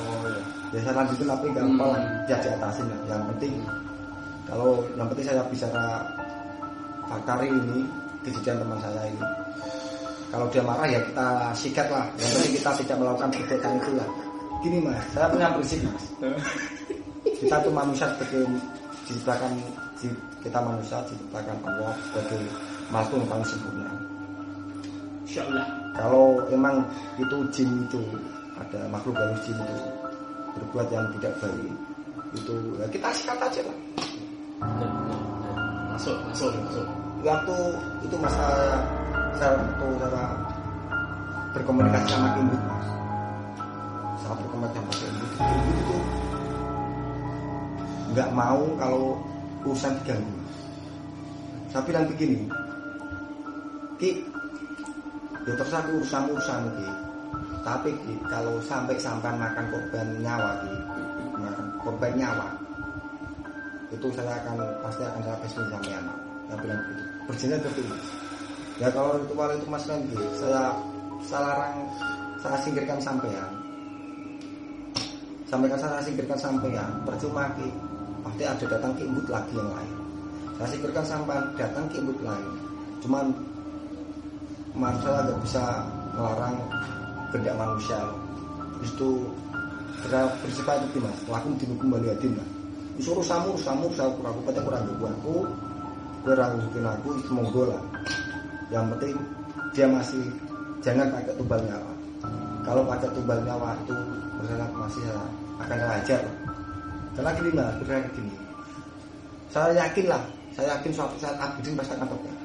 oh 0.00 0.26
ya 0.26 0.40
ya 0.74 0.78
saya 0.82 1.04
lanjutin 1.04 1.28
tapi 1.28 1.44
nggak 1.54 1.64
apa 1.76 1.84
lah. 1.92 2.00
Hmm. 2.02 2.26
ya 2.26 2.36
diatasin 2.42 2.86
lah. 2.90 2.98
Yang 3.06 3.22
penting 3.30 3.52
kalau 4.48 4.70
yang 4.96 5.06
penting 5.12 5.26
saya 5.28 5.44
bicara 5.46 5.84
Bakari 7.06 7.46
ini 7.46 7.86
kejadian 8.26 8.64
teman 8.64 8.78
saya 8.82 9.02
ini 9.06 9.22
kalau 10.30 10.46
dia 10.50 10.62
marah 10.62 10.88
ya 10.88 11.00
kita 11.00 11.26
sikat 11.54 11.86
lah. 11.88 12.04
Yang 12.18 12.30
penting 12.34 12.52
kita 12.58 12.70
tidak 12.84 12.96
melakukan 12.98 13.30
perbuatan 13.32 13.72
itu 13.78 13.92
lah 13.94 14.08
gini 14.64 14.78
mas. 14.82 14.98
Saya 15.14 15.26
punya 15.30 15.48
prinsip 15.54 15.80
mas. 15.86 16.04
Kita 17.36 17.56
tuh 17.60 17.72
manusia 17.72 18.06
sebagai 18.16 18.42
diciptakan 19.06 19.50
di- 20.00 20.20
kita 20.42 20.58
manusia 20.62 20.98
diciptakan 21.06 21.56
Allah 21.62 21.92
sebagai 22.10 22.40
makhluk 22.90 23.22
yang 23.22 23.30
paling 23.30 23.46
sempurna. 23.46 23.86
Insya 25.26 25.42
Allah 25.46 25.66
kalau 25.94 26.26
emang 26.50 26.82
itu 27.20 27.36
jin 27.52 27.70
itu 27.86 28.00
ada 28.56 28.80
makhluk 28.88 29.14
halus 29.18 29.40
jin 29.44 29.56
itu 29.58 29.76
berbuat 30.56 30.86
yang 30.88 31.04
tidak 31.20 31.32
baik 31.44 31.72
itu 32.34 32.54
ya 32.80 32.86
kita 32.88 33.08
sikat 33.12 33.38
aja 33.38 33.60
lah. 33.62 33.76
Masuk 35.92 36.16
masuk 36.28 36.50
masuk 36.64 36.86
waktu 37.26 37.58
itu 38.06 38.16
masa 38.22 38.46
saya 39.34 39.58
waktu 39.58 39.86
saya 39.98 40.24
berkomunikasi 41.58 42.06
sama 42.14 42.28
ibu. 42.38 42.54
Mas 42.54 42.86
saya 44.22 44.34
berkomunikasi 44.38 44.78
sama 44.78 44.92
ibu. 45.10 45.26
Ibu 45.42 45.70
itu 45.74 45.96
nggak 48.14 48.30
mau 48.30 48.62
kalau 48.78 49.18
urusan 49.66 49.98
diganggu. 50.00 50.34
Saya 51.74 51.82
bilang 51.82 52.06
begini 52.06 52.46
ki 53.98 54.22
ya 55.50 55.52
terserah 55.58 55.82
ki 55.82 55.92
urusan 55.98 56.22
urusan 56.30 56.62
ki. 56.78 56.88
Tapi 57.66 57.90
ki 58.06 58.14
kalau 58.30 58.62
sampai 58.62 58.94
sampai 59.02 59.34
makan 59.34 59.66
korban 59.74 60.06
nyawa 60.22 60.62
ki 60.62 60.74
korban 61.82 62.14
nyawa 62.14 62.46
itu 63.86 64.10
saya 64.14 64.42
akan 64.42 64.58
pasti 64.82 65.02
akan 65.06 65.22
saya 65.22 65.36
kasih 65.46 65.62
sampean 65.70 66.04
saya 66.46 66.56
bilang 66.62 66.80
begitu 66.86 67.04
berjalan 67.26 67.58
seperti 67.58 67.80
itu 67.82 67.96
ya 68.76 68.88
kalau 68.92 69.10
ritual 69.18 69.50
itu 69.56 69.66
mas 69.66 69.84
kan 69.88 69.98
gitu 70.06 70.26
saya 70.38 70.62
saya 71.24 71.40
larang 71.42 71.76
saya 72.38 72.56
singkirkan 72.62 72.98
sampean 73.02 73.50
sampaikan 75.46 75.78
saya 75.78 76.02
singkirkan 76.02 76.38
sampean 76.38 76.90
percuma 77.02 77.50
ki 77.58 77.68
pasti 78.26 78.42
ada 78.42 78.64
datang 78.66 78.92
ke 78.98 79.02
imbut 79.06 79.26
lagi 79.30 79.54
yang 79.54 79.70
lain 79.70 79.94
saya 80.58 80.68
singkirkan 80.70 81.04
sampean 81.06 81.42
datang 81.58 81.84
ke 81.90 81.98
imbut 81.98 82.18
lain 82.22 82.48
cuman 83.02 83.26
man 84.76 84.94
saya 85.00 85.24
nggak 85.24 85.40
bisa 85.42 85.64
melarang 86.14 86.56
kehendak 87.32 87.56
manusia 87.56 88.00
itu 88.84 89.10
kira 90.04 90.28
bersifat 90.44 90.84
itu 90.92 91.00
mas 91.00 91.18
lakum 91.26 91.56
dinukum 91.56 91.96
bali 91.96 92.12
adin 92.12 92.36
lah 92.36 92.48
disuruh 93.00 93.24
samu 93.24 93.56
samu 93.60 93.88
saya 93.96 94.12
kurang 94.14 94.36
aku 94.36 94.42
pada 94.52 94.60
kurang 94.62 94.84
aku 94.84 95.48
gue 96.26 96.34
rangukin 96.34 96.82
aku 96.82 97.08
monggo 97.30 97.70
lah. 97.70 97.82
Yang 98.74 98.84
penting 98.98 99.14
dia 99.70 99.86
masih 99.86 100.26
jangan 100.82 101.06
pakai 101.14 101.38
tubal 101.38 101.62
nyawa. 101.62 101.92
Kalau 102.66 102.82
pakai 102.82 103.08
tubal 103.14 103.38
nyawa 103.46 103.78
itu 103.86 103.94
bersalah 104.42 104.68
masih 104.74 105.02
saya 105.06 105.22
akan 105.62 105.76
saya 105.78 105.94
ajar 106.02 106.20
lah. 106.20 106.36
karena 107.16 107.30
gini 107.38 107.50
mas 107.54 107.74
berarti 107.80 108.10
gini. 108.18 108.34
Saya 109.54 109.70
yakin 109.86 110.04
lah 110.10 110.22
saya 110.52 110.66
yakin 110.74 110.90
suatu 110.90 111.16
saat 111.22 111.38
Abidin 111.38 111.78
pasti 111.78 111.94
akan 111.94 112.08
tobat 112.10 112.36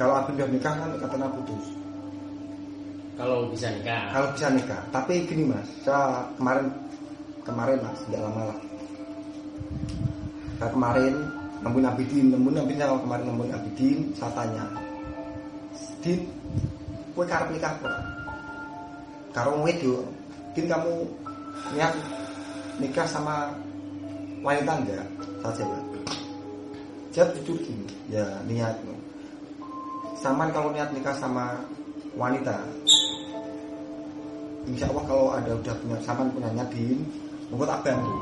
kalau 0.00 0.16
Abidin 0.16 0.40
udah 0.40 0.48
nikah 0.48 0.74
kan 0.80 0.90
katanya 0.96 1.28
putus. 1.28 1.66
Kalau 3.20 3.52
bisa 3.52 3.68
nikah. 3.68 4.08
Kalau 4.08 4.28
bisa 4.32 4.48
nikah. 4.48 4.80
Tapi 4.88 5.28
gini 5.28 5.44
mas 5.44 5.68
saya 5.84 6.24
kemarin 6.40 6.66
kemarin 7.44 7.78
mas 7.84 8.00
nggak 8.08 8.22
lama 8.24 8.42
lah. 8.48 8.58
Saya 10.56 10.70
kemarin 10.72 11.14
nemuin 11.60 11.86
Abidin 11.88 12.26
nemuin 12.32 12.60
Abidin 12.64 12.80
saya 12.80 12.96
kemarin 13.00 13.24
nemuin 13.28 13.52
Abidin 13.54 13.98
saya 14.16 14.32
tanya 14.36 14.64
Din 16.00 16.24
kue 17.12 17.24
karep 17.28 17.52
nikah 17.52 17.76
kok 17.80 17.96
karo 19.36 19.60
wedo 19.60 20.04
Din 20.56 20.66
kamu 20.66 20.92
niat 21.76 21.92
nikah 22.80 23.06
sama 23.06 23.52
wanita 24.40 24.72
enggak 24.80 25.06
saya 25.44 25.64
jawab. 25.64 25.84
Jawab 27.10 27.30
jujur 27.42 27.56
gini 27.60 27.86
ya 28.08 28.24
niat. 28.48 28.76
Saman 30.20 30.52
kalau 30.52 30.72
niat 30.72 30.92
nikah 30.92 31.16
sama 31.16 31.60
wanita 32.16 32.60
Insya 34.68 34.92
Allah 34.92 35.04
kalau 35.08 35.26
ada 35.32 35.56
udah 35.56 35.74
punya 35.80 35.98
saman 36.04 36.28
punya 36.36 36.52
nyadin, 36.52 37.00
monggo 37.48 37.64
tak 37.64 37.80
bantu, 37.80 38.12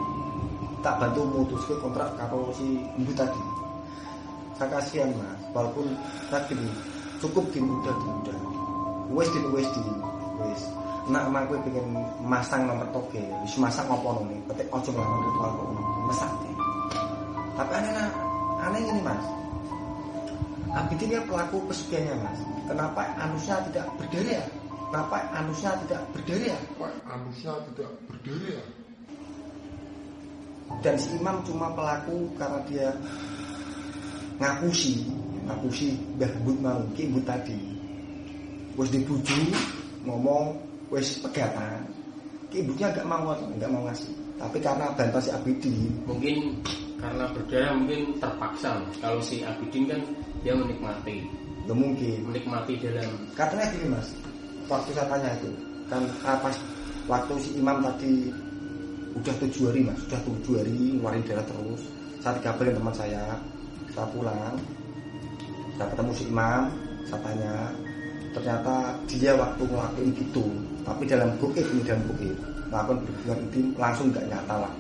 tak 0.89 1.05
bantu 1.05 1.21
mutus 1.29 1.61
ke 1.69 1.77
kontrak 1.85 2.17
kalau 2.17 2.49
si 2.57 2.81
ibu 2.97 3.13
tadi. 3.13 3.37
Saya 4.57 4.73
kasihan 4.73 5.13
mas, 5.21 5.37
walaupun 5.53 5.85
tadi 6.33 6.57
cukup 7.21 7.45
din 7.53 7.69
udah 7.69 7.93
din 7.93 8.13
udah, 8.25 8.39
wes 9.13 9.29
din 9.29 9.45
wes. 9.53 9.69
Nak 11.13 11.29
emang 11.29 11.45
gue 11.45 11.61
pengen 11.61 11.93
masang 12.25 12.65
nomor 12.65 12.89
toge, 12.89 13.21
wis 13.45 13.53
masang 13.61 13.85
apa 13.85 14.17
nih, 14.33 14.41
petik 14.49 14.73
ojo 14.73 14.89
ngelawan 14.89 15.21
ritual 15.29 15.51
kok 15.53 15.69
mesak 16.09 16.31
deh. 16.41 16.55
Tapi 17.53 17.73
aneh 17.77 17.93
lah, 17.93 18.09
aneh 18.65 18.81
ini 18.81 19.01
mas. 19.05 19.25
Abidin 20.73 21.17
ya 21.17 21.21
pelaku 21.29 21.61
pesugihannya 21.69 22.17
mas. 22.17 22.41
Kenapa 22.65 23.13
anusnya 23.21 23.61
tidak 23.69 23.93
berdiri 24.01 24.41
ya? 24.41 24.45
Kenapa 24.89 25.17
anusnya 25.37 25.77
tidak 25.85 26.01
berdiri 26.17 26.49
ya? 26.49 26.59
Pak 26.81 26.93
manusia 27.05 27.53
tidak 27.69 27.93
berdiri 28.09 28.57
ya 28.57 28.78
Dan 30.85 30.95
si 31.01 31.17
imam 31.17 31.43
cuma 31.43 31.73
pelaku 31.75 32.29
karena 32.39 32.61
dia 32.69 32.89
ngapusi, 34.39 35.03
ngapusi 35.49 35.97
Mbah 36.15 36.33
Bud 36.47 36.59
mau, 36.63 36.81
Ki 36.95 37.11
Bud 37.11 37.25
tadi. 37.27 37.59
Wes 38.79 38.95
dibuju, 38.95 39.39
ngomong, 40.07 40.55
wes 40.95 41.19
pegatan. 41.19 41.83
Ki 42.49 42.63
Budnya 42.63 42.95
gak 42.95 43.05
mau, 43.05 43.35
gak 43.35 43.71
mau 43.73 43.83
ngasih. 43.85 44.29
Tapi 44.39 44.63
karena 44.63 44.95
bantuan 44.95 45.19
si 45.19 45.31
Abidin, 45.35 45.91
mungkin 46.07 46.63
karena 47.03 47.27
berdarah 47.35 47.75
mungkin 47.75 48.15
terpaksa 48.23 48.79
kalau 49.03 49.19
si 49.19 49.43
Abidin 49.43 49.91
kan 49.91 50.01
dia 50.47 50.55
menikmati 50.55 51.27
ya 51.67 51.75
mungkin. 51.75 52.23
menikmati 52.31 52.79
dalam 52.79 53.19
Katanya 53.35 53.67
gini 53.75 53.87
mas, 53.91 54.15
waktu 54.71 54.95
saya 54.95 55.11
tanya 55.11 55.35
itu, 55.43 55.51
kan 55.91 56.07
apa 56.23 56.55
waktu 57.11 57.35
si 57.43 57.51
imam 57.59 57.83
tadi 57.83 58.31
udah 59.19 59.35
tujuh 59.43 59.63
hari 59.71 59.81
mas, 59.83 59.99
sudah 60.07 60.21
tujuh 60.23 60.55
hari 60.63 60.71
ngeluarin 60.99 61.23
darah 61.27 61.47
terus. 61.47 61.83
Saya 62.23 62.33
dikabarin 62.39 62.75
teman 62.79 62.95
saya, 62.95 63.25
saya 63.95 64.07
pulang, 64.15 64.55
saya 65.79 65.87
ketemu 65.95 66.13
si 66.15 66.25
imam, 66.31 66.63
saya 67.07 67.21
tanya, 67.23 67.55
ternyata 68.35 68.75
dia 69.07 69.33
waktu 69.35 69.63
ngelakuin 69.67 70.11
gitu, 70.19 70.45
tapi 70.83 71.03
dalam 71.07 71.31
goib 71.39 71.67
ini 71.67 71.83
dalam 71.87 72.03
goib, 72.11 72.39
melakukan 72.71 72.97
berhubungan 73.03 73.39
intim 73.49 73.65
langsung 73.79 74.07
nggak 74.11 74.27
nyata 74.31 74.55
lah. 74.67 74.73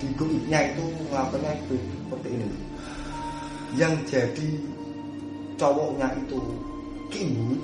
Di 0.00 0.06
goibnya 0.16 0.60
itu 0.74 0.84
ngelakuinnya 1.08 1.52
itu 1.64 1.74
seperti 1.80 2.28
ini. 2.32 2.48
Yang 3.74 3.94
jadi 4.06 4.48
cowoknya 5.58 6.08
itu 6.18 6.40
kimbu 7.10 7.58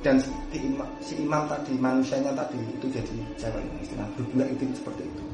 dan 0.00 0.16
si 0.16 0.32
imam, 0.56 0.88
si 1.04 1.12
imam 1.20 1.44
tadi 1.44 1.76
manusianya 1.76 2.32
tadi 2.32 2.56
itu 2.56 2.86
jadi 2.88 3.14
cewek. 3.36 3.64
Istilah 3.84 4.08
berhubungan 4.16 4.48
intim 4.56 4.72
seperti 4.72 5.04
itu. 5.04 5.24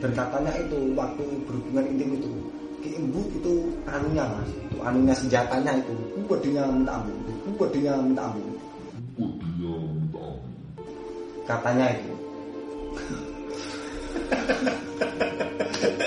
Dan 0.00 0.10
katanya 0.16 0.52
itu 0.58 0.78
waktu 0.96 1.24
berhubungan 1.46 1.84
intim 1.86 2.18
itu 2.18 2.30
Ki 2.80 2.96
Embu 2.96 3.20
itu 3.36 3.68
anunya 3.84 4.24
mas. 4.24 4.48
Itu 4.48 4.80
anunya 4.80 5.12
senjatanya 5.12 5.76
itu. 5.76 5.92
Kubedinya 6.16 6.64
minta 6.72 6.96
ampun 6.96 7.12
kubedinya 7.44 8.00
minta 8.00 8.32
ampun. 8.32 8.56
Kok 9.20 9.36
dia 9.44 9.60
minta 9.60 9.76
ampun? 9.84 10.40
katanya 11.44 11.86
itu. 11.92 12.12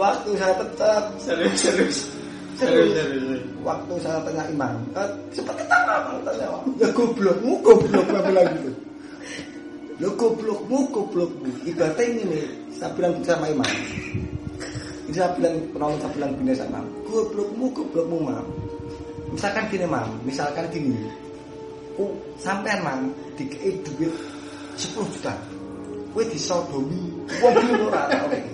waktu 0.00 0.30
saya 0.36 0.52
ter 0.60 1.02
serius 1.22 1.56
serius. 1.56 1.98
Serius. 2.54 3.40
waktu 3.66 3.98
saya 3.98 4.22
tanya 4.22 4.46
imam 4.46 4.78
eh, 4.94 5.10
seperti 5.34 5.66
tanah 5.66 6.06
Bang, 6.06 6.22
tanya 6.22 6.46
ya 6.78 6.86
goblokmu 6.94 7.58
goblok 7.66 8.06
saya 8.06 8.22
bilang 8.30 8.46
gitu 8.54 8.70
ya 9.98 10.08
goblokmu 10.14 10.78
goblokmu. 10.92 11.50
Ibaratnya 11.66 12.04
ini 12.14 12.46
saya 12.78 12.94
bilang 12.94 13.18
sama 13.26 13.50
imam 13.50 13.66
ini 15.08 15.12
saya 15.16 15.34
bilang 15.34 15.54
penolong 15.74 15.98
saya 15.98 16.10
bilang 16.14 16.32
gini 16.38 16.52
sama. 16.54 16.78
Goblokmu 17.10 17.66
goblokmu 17.74 18.18
mam 18.22 18.46
misalkan 19.34 19.66
gini 19.66 19.86
mam 19.90 20.08
misalkan 20.22 20.70
gini. 20.70 20.94
Oh 21.98 22.14
sampean 22.38 22.78
mam 22.86 23.00
dikei 23.34 23.74
duit 23.82 24.14
10 24.78 25.10
juta. 25.10 25.34
Kowe 26.14 26.22
disodomi. 26.30 27.10
Wong 27.42 27.52
bingung 27.58 27.90
ora 27.90 28.06
tau 28.06 28.30
kayak 28.30 28.46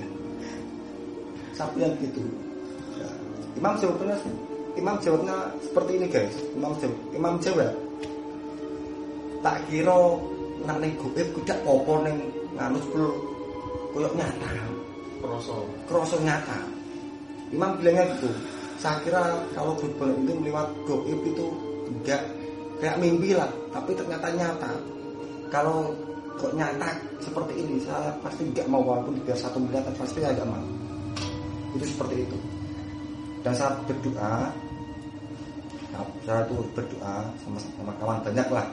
gitu. 1.60 1.84
gitu. 2.00 2.22
Ya, 2.96 3.08
Imam 3.60 3.76
jawabnya 3.76 4.16
Imam 4.80 4.96
jawabnya 5.04 5.36
seperti 5.60 5.90
ini 6.00 6.06
guys. 6.08 6.36
Imam 6.56 6.72
jawab 6.80 6.96
Imam 7.12 7.34
jawab 7.44 7.72
tak 9.40 9.56
kira 9.68 10.00
nang 10.68 10.76
ning 10.80 10.92
goib 11.00 11.28
kudak 11.36 11.60
apa 11.64 11.92
ning 12.08 12.16
nganu 12.56 12.80
sepuluh. 12.80 13.12
Koyok 13.92 14.14
nyata. 14.16 14.48
Kroso. 15.20 15.68
Kroso 15.84 16.16
nyata. 16.24 16.56
Imam 17.52 17.76
bilangnya 17.76 18.16
gitu 18.16 18.30
saya 18.80 18.96
kira 19.04 19.44
kalau 19.52 19.76
berbulan 19.76 20.24
itu 20.24 20.32
lewat 20.48 20.68
goib 20.88 21.20
itu 21.20 21.46
enggak 21.92 22.24
kayak 22.80 22.96
mimpi 22.96 23.36
lah. 23.36 23.52
Tapi 23.76 23.92
ternyata 23.92 24.32
nyata. 24.32 24.72
Kalau 25.52 25.92
kok 26.40 26.56
nyata 26.56 26.88
seperti 27.20 27.60
ini 27.60 27.76
saya 27.84 28.08
pasti 28.24 28.48
enggak 28.48 28.64
mau 28.72 28.80
walaupun 28.80 29.20
biar 29.20 29.36
satu 29.36 29.60
miliar 29.60 29.84
pasti 29.92 30.24
agak 30.24 30.48
mau. 30.48 30.64
Itu 31.76 31.84
seperti 31.92 32.24
itu. 32.24 32.38
Dan 33.44 33.52
saya 33.52 33.76
berdoa 33.84 34.48
nah, 35.92 36.04
saya 36.24 36.40
tuh 36.48 36.64
berdoa 36.72 37.14
sama, 37.44 37.60
sama 37.60 37.92
kawan 38.00 38.18
banyak 38.24 38.48
lah. 38.48 38.66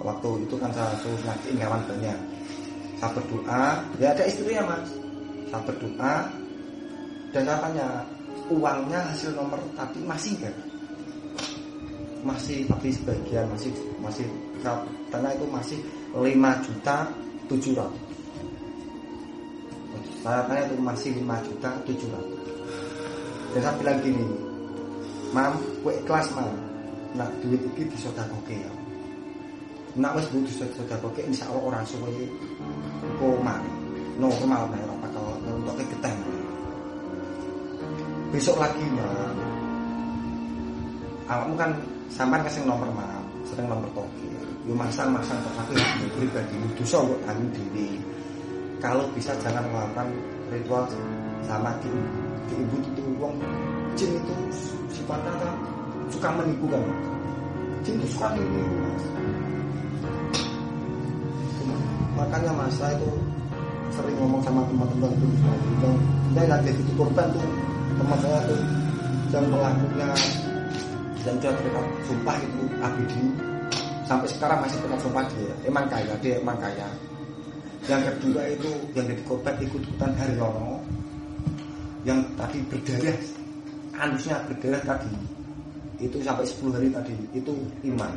Waktu 0.00 0.46
itu 0.46 0.54
kan 0.62 0.70
saya 0.70 0.94
suruh 1.02 1.18
ngajiin 1.26 1.58
kawan 1.58 1.82
banyak. 1.90 2.18
Saya 3.02 3.10
berdoa 3.18 3.62
ya 3.98 4.14
ada 4.14 4.22
istrinya 4.30 4.62
mas. 4.78 4.94
Saya 5.50 5.62
berdoa 5.66 6.14
dan 7.34 7.42
saya 7.46 7.58
tanya 7.58 7.86
uangnya 8.50 9.00
hasil 9.14 9.30
nomor 9.38 9.62
tadi 9.78 10.02
masih 10.04 10.34
enggak 10.42 10.56
masih 12.20 12.68
tapi 12.68 12.92
sebagian 12.92 13.48
masih 13.48 13.72
masih 14.04 14.26
tanya 15.08 15.32
itu 15.32 15.46
masih 15.48 15.78
5 16.12 16.66
juta 16.66 17.08
700 17.48 17.88
saya 20.20 20.60
itu 20.68 20.76
masih 20.76 21.16
5 21.16 21.46
juta 21.48 21.70
700 21.88 22.40
dan 23.50 23.60
saya 23.66 23.74
bilang 23.82 23.98
gini 24.04 24.22
mam 25.34 25.54
kue 25.82 25.94
kelas 26.06 26.30
mam. 26.34 26.50
Nak 27.10 27.26
duit 27.42 27.58
ini 27.58 27.90
disodakoke 27.90 28.54
ya. 28.54 28.72
Nak 29.98 30.14
wis 30.14 30.26
bu 30.30 30.46
disodakoke 30.46 31.26
insya 31.26 31.50
Allah 31.50 31.74
orang 31.74 31.82
suwe 31.82 32.30
kok 33.18 33.36
mari 33.42 33.66
normal 34.22 34.70
nih 34.70 34.84
apa 34.86 35.06
kalau 35.10 35.34
untuk 35.42 35.74
keteng 35.82 36.18
besok 38.30 38.62
lagi 38.62 38.86
mam 38.94 39.34
awakmu 41.26 41.54
kan 41.58 41.70
sampai 42.06 42.38
kasih 42.46 42.62
nomor 42.62 42.86
mam 42.94 43.26
sering 43.42 43.66
nomor 43.66 43.90
toki 43.90 44.30
yo 44.62 44.74
masang 44.78 45.10
masang 45.10 45.34
tapi 45.58 45.74
aku 45.74 46.06
pribadi 46.14 46.54
dosa 46.78 47.02
kok 47.02 47.20
anu 47.26 47.42
dewi 47.50 47.98
kalau 48.78 49.02
bisa 49.18 49.34
jangan 49.42 49.66
melakukan 49.74 50.08
ritual 50.46 50.86
sama 51.42 51.74
di, 51.82 51.90
di 52.46 52.54
ibu 52.54 52.76
itu 52.78 53.02
uang 53.18 53.34
jin 53.98 54.14
itu 54.14 54.36
sifatnya 54.94 55.34
kan 55.42 55.54
suka 56.14 56.30
menipu 56.38 56.70
kan 56.70 56.86
jin 57.82 57.98
itu 57.98 58.06
suka 58.14 58.30
menipu 58.38 58.62
mas 58.78 59.04
makanya 62.14 62.50
mas 62.54 62.78
saya 62.78 62.94
itu 62.94 63.10
sering 63.90 64.14
ngomong 64.22 64.38
sama 64.46 64.62
teman-teman 64.70 65.10
itu 65.18 65.90
dia 66.30 66.46
nggak 66.46 66.62
jadi 66.62 66.78
itu 66.78 66.92
korban 66.94 67.26
tuh 67.34 67.69
teman 68.00 68.18
saya 68.24 68.38
tuh 68.48 68.62
yang 69.30 69.44
pelakunya 69.52 70.08
yang 71.20 71.36
dia 71.36 71.52
terikat 71.52 71.86
sumpah 72.08 72.36
itu 72.40 72.62
abidi 72.80 73.24
sampai 74.08 74.28
sekarang 74.32 74.58
masih 74.64 74.80
terikat 74.80 75.00
sumpah 75.04 75.24
dia. 75.28 75.52
Emang 75.68 75.84
kaya 75.92 76.14
dia 76.24 76.40
emang 76.40 76.56
kaya. 76.56 76.88
Yang 77.84 78.02
kedua 78.16 78.42
itu 78.48 78.70
yang 78.96 79.04
jadi 79.04 79.22
korban 79.28 79.54
ikut-ikutan 79.60 80.10
Haryono 80.16 80.80
yang 82.08 82.24
tadi 82.40 82.64
berdarah 82.72 83.18
anusnya 84.00 84.40
berdarah 84.48 84.82
tadi. 84.96 85.12
Itu 86.00 86.16
sampai 86.24 86.48
10 86.48 86.72
hari 86.72 86.88
tadi 86.88 87.12
itu 87.36 87.52
iman. 87.92 88.12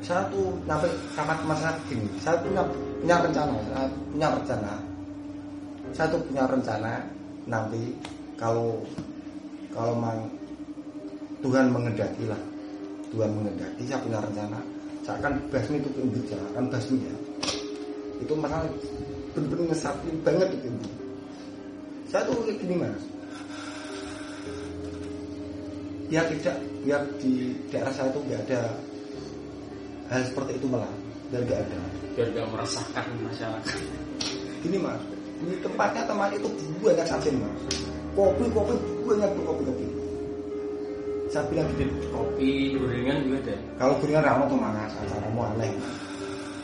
Saya 0.00 0.24
tuh 0.32 0.56
sampai 0.64 0.90
sama 1.14 1.36
teman 1.36 1.56
saya 1.60 1.78
gini 1.86 2.08
saya 2.18 2.34
punya 2.40 2.64
punya 2.98 3.16
rencana 3.20 3.54
saya 3.68 3.86
punya 4.08 4.28
rencana. 4.32 4.72
Saya 5.92 6.06
tuh 6.08 6.20
punya 6.24 6.44
rencana 6.48 7.04
nanti 7.46 7.94
kalau 8.38 8.78
kalau 9.72 9.94
mang 9.96 10.28
Tuhan 11.42 11.74
mengendaki 11.74 12.28
lah. 12.30 12.38
Tuhan 13.10 13.28
mengendaki 13.34 13.82
saya 13.84 14.00
punya 14.00 14.22
rencana. 14.22 14.60
Saya 15.02 15.18
akan 15.18 15.32
basmi 15.50 15.82
itu 15.82 15.90
pinggir 15.92 16.22
jalan 16.30 16.46
akan 16.54 16.64
basmi 16.70 17.02
ya. 17.02 17.16
Itu 18.22 18.32
masalah 18.38 18.70
benar-benar 19.34 19.72
ngesapi 19.72 20.08
banget 20.22 20.48
itu 20.60 20.68
saya 22.12 22.28
tuh 22.28 22.44
kayak 22.44 22.60
gini 22.60 22.74
mas. 22.76 23.02
Biar 26.12 26.24
tidak 26.28 26.56
biar 26.84 27.02
di 27.16 27.56
daerah 27.72 27.92
saya 27.96 28.12
itu 28.12 28.20
nggak 28.28 28.40
ada 28.46 28.60
hal 30.12 30.22
seperti 30.28 30.52
itu 30.60 30.66
malah. 30.68 30.92
Biar 31.32 31.42
nggak 31.48 31.60
ada. 31.64 31.80
Biar 32.12 32.28
gak 32.36 32.46
meresahkan 32.52 33.06
masyarakat. 33.24 33.80
Gini 34.60 34.76
mas 34.76 35.00
ini 35.42 35.58
tempatnya 35.58 36.06
teman 36.06 36.30
itu 36.30 36.48
banyak 36.78 37.06
saja 37.06 37.28
mas. 37.34 37.62
Kopi 38.14 38.44
kopi 38.54 38.74
banyak 39.02 39.30
tuh 39.34 39.42
kopi 39.42 39.62
kopi. 39.66 39.86
Saya 41.34 41.42
bilang 41.50 41.66
gini 41.74 41.90
kopi 42.14 42.78
gorengan 42.78 43.26
juga 43.26 43.38
ada? 43.50 43.56
Kalau 43.82 43.94
gorengan 43.98 44.22
ramo 44.22 44.44
tuh 44.46 44.58
mas. 44.62 44.92
Acaramu 45.02 45.40
aneh. 45.54 45.70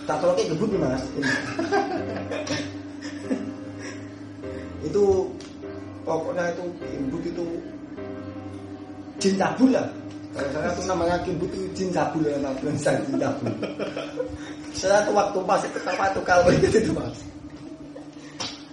Tak 0.06 0.16
tahu 0.22 0.32
kayak 0.38 0.48
gebut 0.54 0.68
nih 0.70 0.80
mas. 0.80 1.02
Itu 4.88 5.26
pokoknya 6.06 6.54
itu 6.54 6.64
kimbut 6.80 7.20
itu 7.26 7.44
jin 9.20 9.34
cabul 9.36 9.68
lah. 9.74 9.84
Kalau 10.32 10.48
saya 10.54 10.70
tuh 10.72 10.84
namanya 10.86 11.18
kimbut 11.26 11.50
itu 11.50 11.66
jin 11.76 11.90
cabul 11.92 12.24
ya 12.24 12.38
bukan 12.40 12.78
saya 12.78 13.02
jin 13.04 13.20
cabul. 13.20 13.52
Saya 14.72 15.02
tuh 15.04 15.12
waktu 15.12 15.38
masih 15.44 15.68
ketawa 15.76 16.08
tuh 16.14 16.22
kalau 16.24 16.48
itu 16.56 16.78
tuh 16.78 16.94
mas 16.94 17.18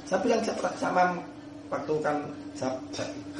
saya 0.06 0.20
bilang 0.22 0.42
sama- 0.78 1.18
waktu 1.70 1.94
kan 2.00 2.16
saya- 2.54 2.78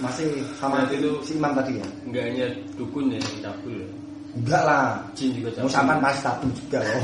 masih 0.02 0.44
sama 0.60 0.82
Berarti 0.84 0.96
itu- 1.00 1.22
si 1.24 1.32
imam 1.38 1.54
tadi 1.56 1.80
ya? 1.80 1.88
nggak 2.10 2.24
hanya 2.28 2.46
dukun 2.76 3.14
ya 3.14 3.18
yang 3.22 3.38
cabul 3.46 3.74
ya? 3.80 3.88
Enggak 4.36 4.64
lah. 4.68 5.00
Jin 5.16 5.32
juga 5.32 5.50
cabul. 5.56 5.64
Mau 5.64 5.72
sampai 5.72 5.96
pas 6.04 6.18
cabul 6.20 6.50
juga 6.52 6.78
loh. 6.84 7.00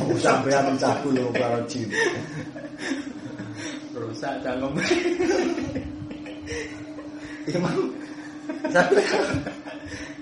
Yang 0.52 0.76
cabul 0.84 1.12
loh 1.16 1.30
kalau 1.32 1.60
jin. 1.72 1.88
Rusak 3.96 4.34
cangkem. 4.44 4.74
Imam. 7.56 7.78
Saya 8.72 8.84
bilang 8.92 9.26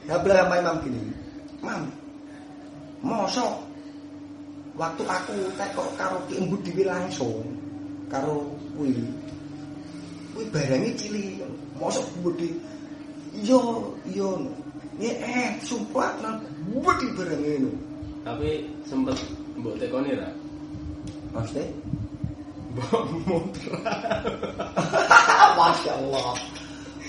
saya 0.09 0.17
bilang 0.25 0.45
sama 0.49 0.55
imam 0.57 0.75
gini 0.81 1.01
mam 1.61 1.81
mosok 3.05 3.61
waktu 4.73 5.03
aku 5.05 5.35
tekok 5.53 5.89
karo 5.99 6.17
ki 6.25 6.41
langsung 6.81 7.43
karo 8.09 8.49
kuwi. 8.75 9.05
Kuwi 10.33 10.45
barangnya 10.49 10.91
cili 10.97 11.39
mosok 11.79 12.09
di 12.35 12.49
yo 13.45 13.93
yo 14.09 14.35
ya 14.99 15.13
eh 15.15 15.49
sumpah 15.63 16.11
nang 16.19 16.43
wedi 16.75 17.07
bareng 17.15 17.43
ini 17.45 17.71
Tapi 18.27 18.67
sempet 18.83 19.15
mbok 19.55 19.79
tekoni 19.79 20.11
ra? 20.17 20.27
maksudnya? 21.31 21.65
Mbok 22.75 23.03
muter. 23.25 23.71
Masya 25.59 25.91
Allah 25.95 26.35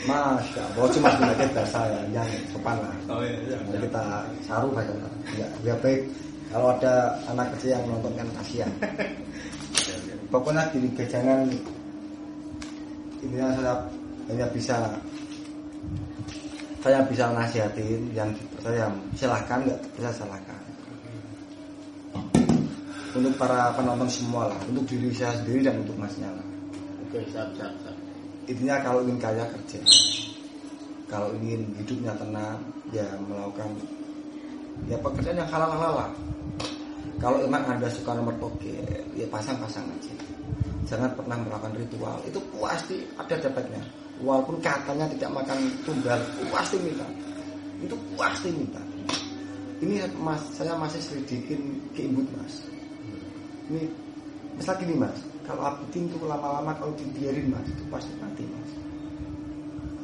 Masya 0.07 0.61
Allah 0.71 0.87
cuma 0.97 1.09
sebenarnya 1.13 1.47
bahasa 1.53 1.81
yang 2.15 2.31
sopan 2.55 2.77
lah. 2.79 2.95
Oh 3.11 3.21
iya, 3.21 3.37
iya. 3.45 3.59
Nah, 3.69 3.79
kita 3.83 4.03
saru 4.49 4.69
bahasa 4.73 4.95
ya, 5.37 5.47
ya 5.67 5.75
baik. 5.83 6.09
Kalau 6.51 6.75
ada 6.75 7.15
anak 7.31 7.47
kecil 7.55 7.79
yang 7.79 7.85
nonton 7.87 8.13
kan 8.19 8.27
kasihan 8.39 8.71
pokoknya 10.31 10.71
gini 10.71 10.89
guys, 10.95 11.11
jangan 11.11 11.51
intinya 13.21 13.49
saya 13.53 13.75
hanya 14.31 14.47
bisa 14.55 14.77
saya 16.81 17.05
bisa 17.05 17.29
nasihatin 17.37 18.09
yang 18.17 18.33
dipercaya 18.33 18.89
silahkan 19.19 19.61
nggak 19.67 19.81
bisa 19.99 20.11
silahkan. 20.17 20.59
Untuk 23.11 23.35
para 23.35 23.75
penonton 23.75 24.07
semua 24.07 24.55
lah 24.55 24.61
untuk 24.71 24.87
diri 24.87 25.11
saya 25.11 25.35
sendiri 25.35 25.67
dan 25.67 25.83
untuk 25.83 25.99
masnya 25.99 26.31
lah. 26.31 26.47
Oke, 27.11 27.27
siap, 27.27 27.51
siap, 27.59 27.75
siap. 27.83 27.97
intinya 28.51 28.83
kalau 28.83 29.07
ingin 29.07 29.19
kaya 29.23 29.45
kerja 29.47 29.79
kalau 31.07 31.31
ingin 31.39 31.71
hidupnya 31.79 32.15
tenang 32.19 32.59
ya 32.91 33.07
melakukan 33.23 33.71
ya 34.91 34.99
pekerjaan 34.99 35.39
yang 35.39 35.51
halal 35.51 35.71
halal 35.71 35.93
lah 36.07 36.11
kalau 37.21 37.37
emang 37.45 37.61
anda 37.69 37.85
suka 37.93 38.17
nomor 38.17 38.33
toge 38.41 38.81
ya 39.13 39.29
pasang-pasang 39.29 39.85
aja. 39.93 40.13
Jangan 40.89 41.13
pernah 41.13 41.37
melakukan 41.37 41.77
ritual. 41.77 42.17
Itu 42.25 42.41
pasti 42.57 43.05
ada 43.21 43.37
dapatnya. 43.37 43.85
Walaupun 44.25 44.57
katanya 44.65 45.05
tidak 45.13 45.29
makan 45.37 45.69
tunggal 45.85 46.17
pasti 46.49 46.81
minta. 46.81 47.05
Itu 47.85 47.93
pasti 48.17 48.49
minta. 48.49 48.81
Ini 49.85 50.09
mas 50.17 50.41
saya 50.57 50.73
masih 50.81 51.01
selidikin 51.05 51.85
keimbut 51.93 52.25
mas. 52.41 52.65
Ini 53.69 53.85
misal 54.57 54.81
gini 54.81 54.97
mas. 54.97 55.21
Kalau 55.45 55.61
abidin 55.61 56.09
itu 56.09 56.17
lama-lama 56.25 56.73
kalau 56.81 56.97
dibiarin 56.97 57.53
mas 57.53 57.69
itu 57.69 57.85
pasti 57.93 58.13
mati 58.17 58.49
mas. 58.49 58.71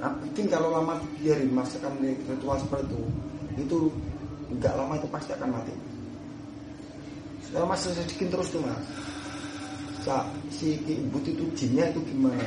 Abidin 0.05 0.53
kalau 0.53 0.69
lama 0.69 1.01
dibiarin 1.01 1.49
mas 1.49 1.73
akan 1.81 1.97
ritual 2.05 2.61
seperti 2.61 2.93
itu 2.93 3.01
itu 3.57 3.79
nggak 4.61 4.75
lama 4.77 5.01
itu 5.01 5.09
pasti 5.09 5.33
akan 5.33 5.49
mati 5.49 5.73
saya 7.57 7.65
masih 7.65 7.89
selidikin 7.97 8.29
terus 8.29 8.53
Sa, 10.05 10.23
si 10.53 10.77
ibu 10.87 11.19
itu 11.25 11.49
jinnya 11.57 11.89
itu 11.89 12.05
gimana 12.05 12.45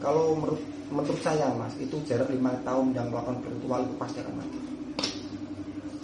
kalau 0.00 0.32
menurut 0.32 0.58
menurut 0.88 1.20
saya 1.20 1.52
mas 1.54 1.76
itu 1.76 2.00
jarak 2.08 2.26
lima 2.32 2.56
tahun 2.64 2.96
yang 2.96 3.12
melakukan 3.12 3.38
ritual 3.46 3.84
itu 3.84 3.94
pasti 4.00 4.18
akan 4.24 4.34
mati 4.40 4.58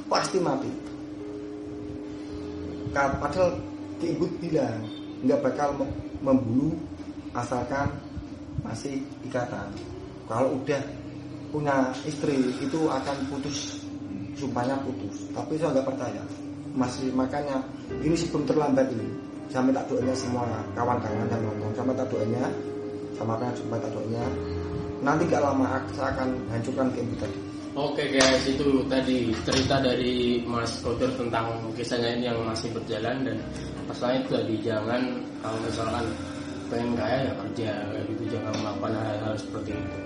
pasti 0.07 0.39
mati 0.39 0.71
padahal 2.93 3.57
Ki 3.97 4.13
Ibu 4.13 4.29
bilang 4.41 4.85
nggak 5.25 5.41
bakal 5.41 5.73
mem- 5.81 5.97
membunuh 6.21 6.77
asalkan 7.33 7.89
masih 8.61 9.01
ikatan. 9.25 9.69
Kalau 10.29 10.61
udah 10.61 10.83
punya 11.49 11.93
istri 12.05 12.37
itu 12.61 12.81
akan 12.89 13.17
putus, 13.33 13.81
sumpahnya 14.37 14.77
putus. 14.85 15.29
Tapi 15.33 15.57
saya 15.57 15.77
nggak 15.77 15.89
percaya. 15.89 16.23
Masih 16.77 17.09
makanya 17.17 17.59
ini 18.05 18.15
sebelum 18.15 18.45
terlambat 18.45 18.87
ini. 18.93 19.09
Saya 19.49 19.65
minta 19.65 19.81
doanya 19.89 20.13
semua 20.13 20.45
kawan-kawan 20.77 21.27
yang 21.33 21.43
nonton. 21.43 21.73
Saya 21.73 21.85
minta 21.89 22.05
doanya 22.07 22.45
sama 23.17 23.33
apa 23.41 23.49
yang 23.49 23.69
minta 23.73 23.89
doanya. 23.91 24.25
Nanti 25.01 25.23
nggak 25.29 25.43
lama 25.43 25.67
saya 25.97 26.09
akan 26.13 26.29
hancurkan 26.53 26.87
Ki 26.93 27.01
Ibu 27.01 27.15
tadi. 27.17 27.39
Oke 27.77 28.09
guys, 28.09 28.41
itu 28.49 28.81
tadi 28.89 29.37
cerita 29.45 29.77
dari 29.85 30.41
Mas 30.49 30.81
Kodur 30.81 31.13
tentang 31.13 31.53
kisahnya 31.77 32.17
ini 32.17 32.25
yang 32.25 32.41
masih 32.49 32.73
berjalan 32.73 33.21
dan 33.21 33.37
masalahnya 33.85 34.25
itu 34.25 34.31
tadi 34.33 34.55
jangan 34.65 35.03
kalau 35.45 35.59
misalkan 35.61 36.05
pengen 36.73 36.91
kaya 36.99 37.17
ya 37.29 37.33
kerja 37.37 37.71
gitu 38.11 38.23
jangan 38.33 38.55
melakukan 38.65 38.93
hal-hal 38.97 39.35
seperti 39.39 39.71
itu 39.77 39.99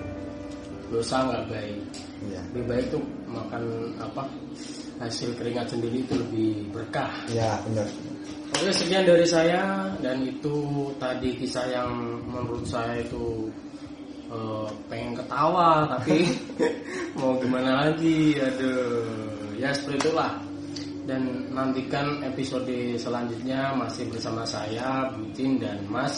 dosa 0.91 1.17
nggak 1.25 1.45
baik 1.49 1.79
Iya. 2.21 2.41
lebih 2.53 2.65
baik 2.69 2.87
tuh 2.93 3.03
makan 3.33 3.63
apa 3.97 4.29
hasil 5.01 5.33
keringat 5.41 5.73
sendiri 5.73 6.05
itu 6.05 6.15
lebih 6.15 6.69
berkah. 6.71 7.11
Ya 7.33 7.57
benar. 7.65 7.89
Oke 8.53 8.71
sekian 8.77 9.09
dari 9.09 9.25
saya 9.25 9.89
dan 10.05 10.21
itu 10.21 10.91
tadi 11.01 11.33
kisah 11.41 11.65
yang 11.73 12.21
menurut 12.29 12.67
saya 12.69 13.01
itu 13.01 13.49
eh, 14.29 14.69
pengen 14.93 15.17
ketawa 15.17 15.89
tapi 15.89 16.29
mau 17.19 17.41
gimana 17.41 17.89
lagi? 17.89 18.37
Aduh 18.37 19.57
ya 19.57 19.73
seperti 19.73 20.09
itulah. 20.09 20.33
Dan 21.09 21.49
nantikan 21.51 22.23
episode 22.23 22.71
selanjutnya 23.01 23.75
masih 23.75 24.07
bersama 24.13 24.45
saya 24.45 25.11
Butin 25.17 25.59
dan 25.59 25.81
Mas 25.89 26.15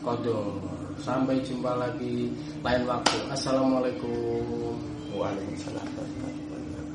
Kodor. 0.00 0.58
Sampai 0.98 1.44
jumpa 1.44 1.76
lagi 1.76 2.32
lain 2.64 2.82
waktu. 2.88 3.18
Assalamualaikum. 3.30 4.74
Waalaikumsalam. 5.14 6.33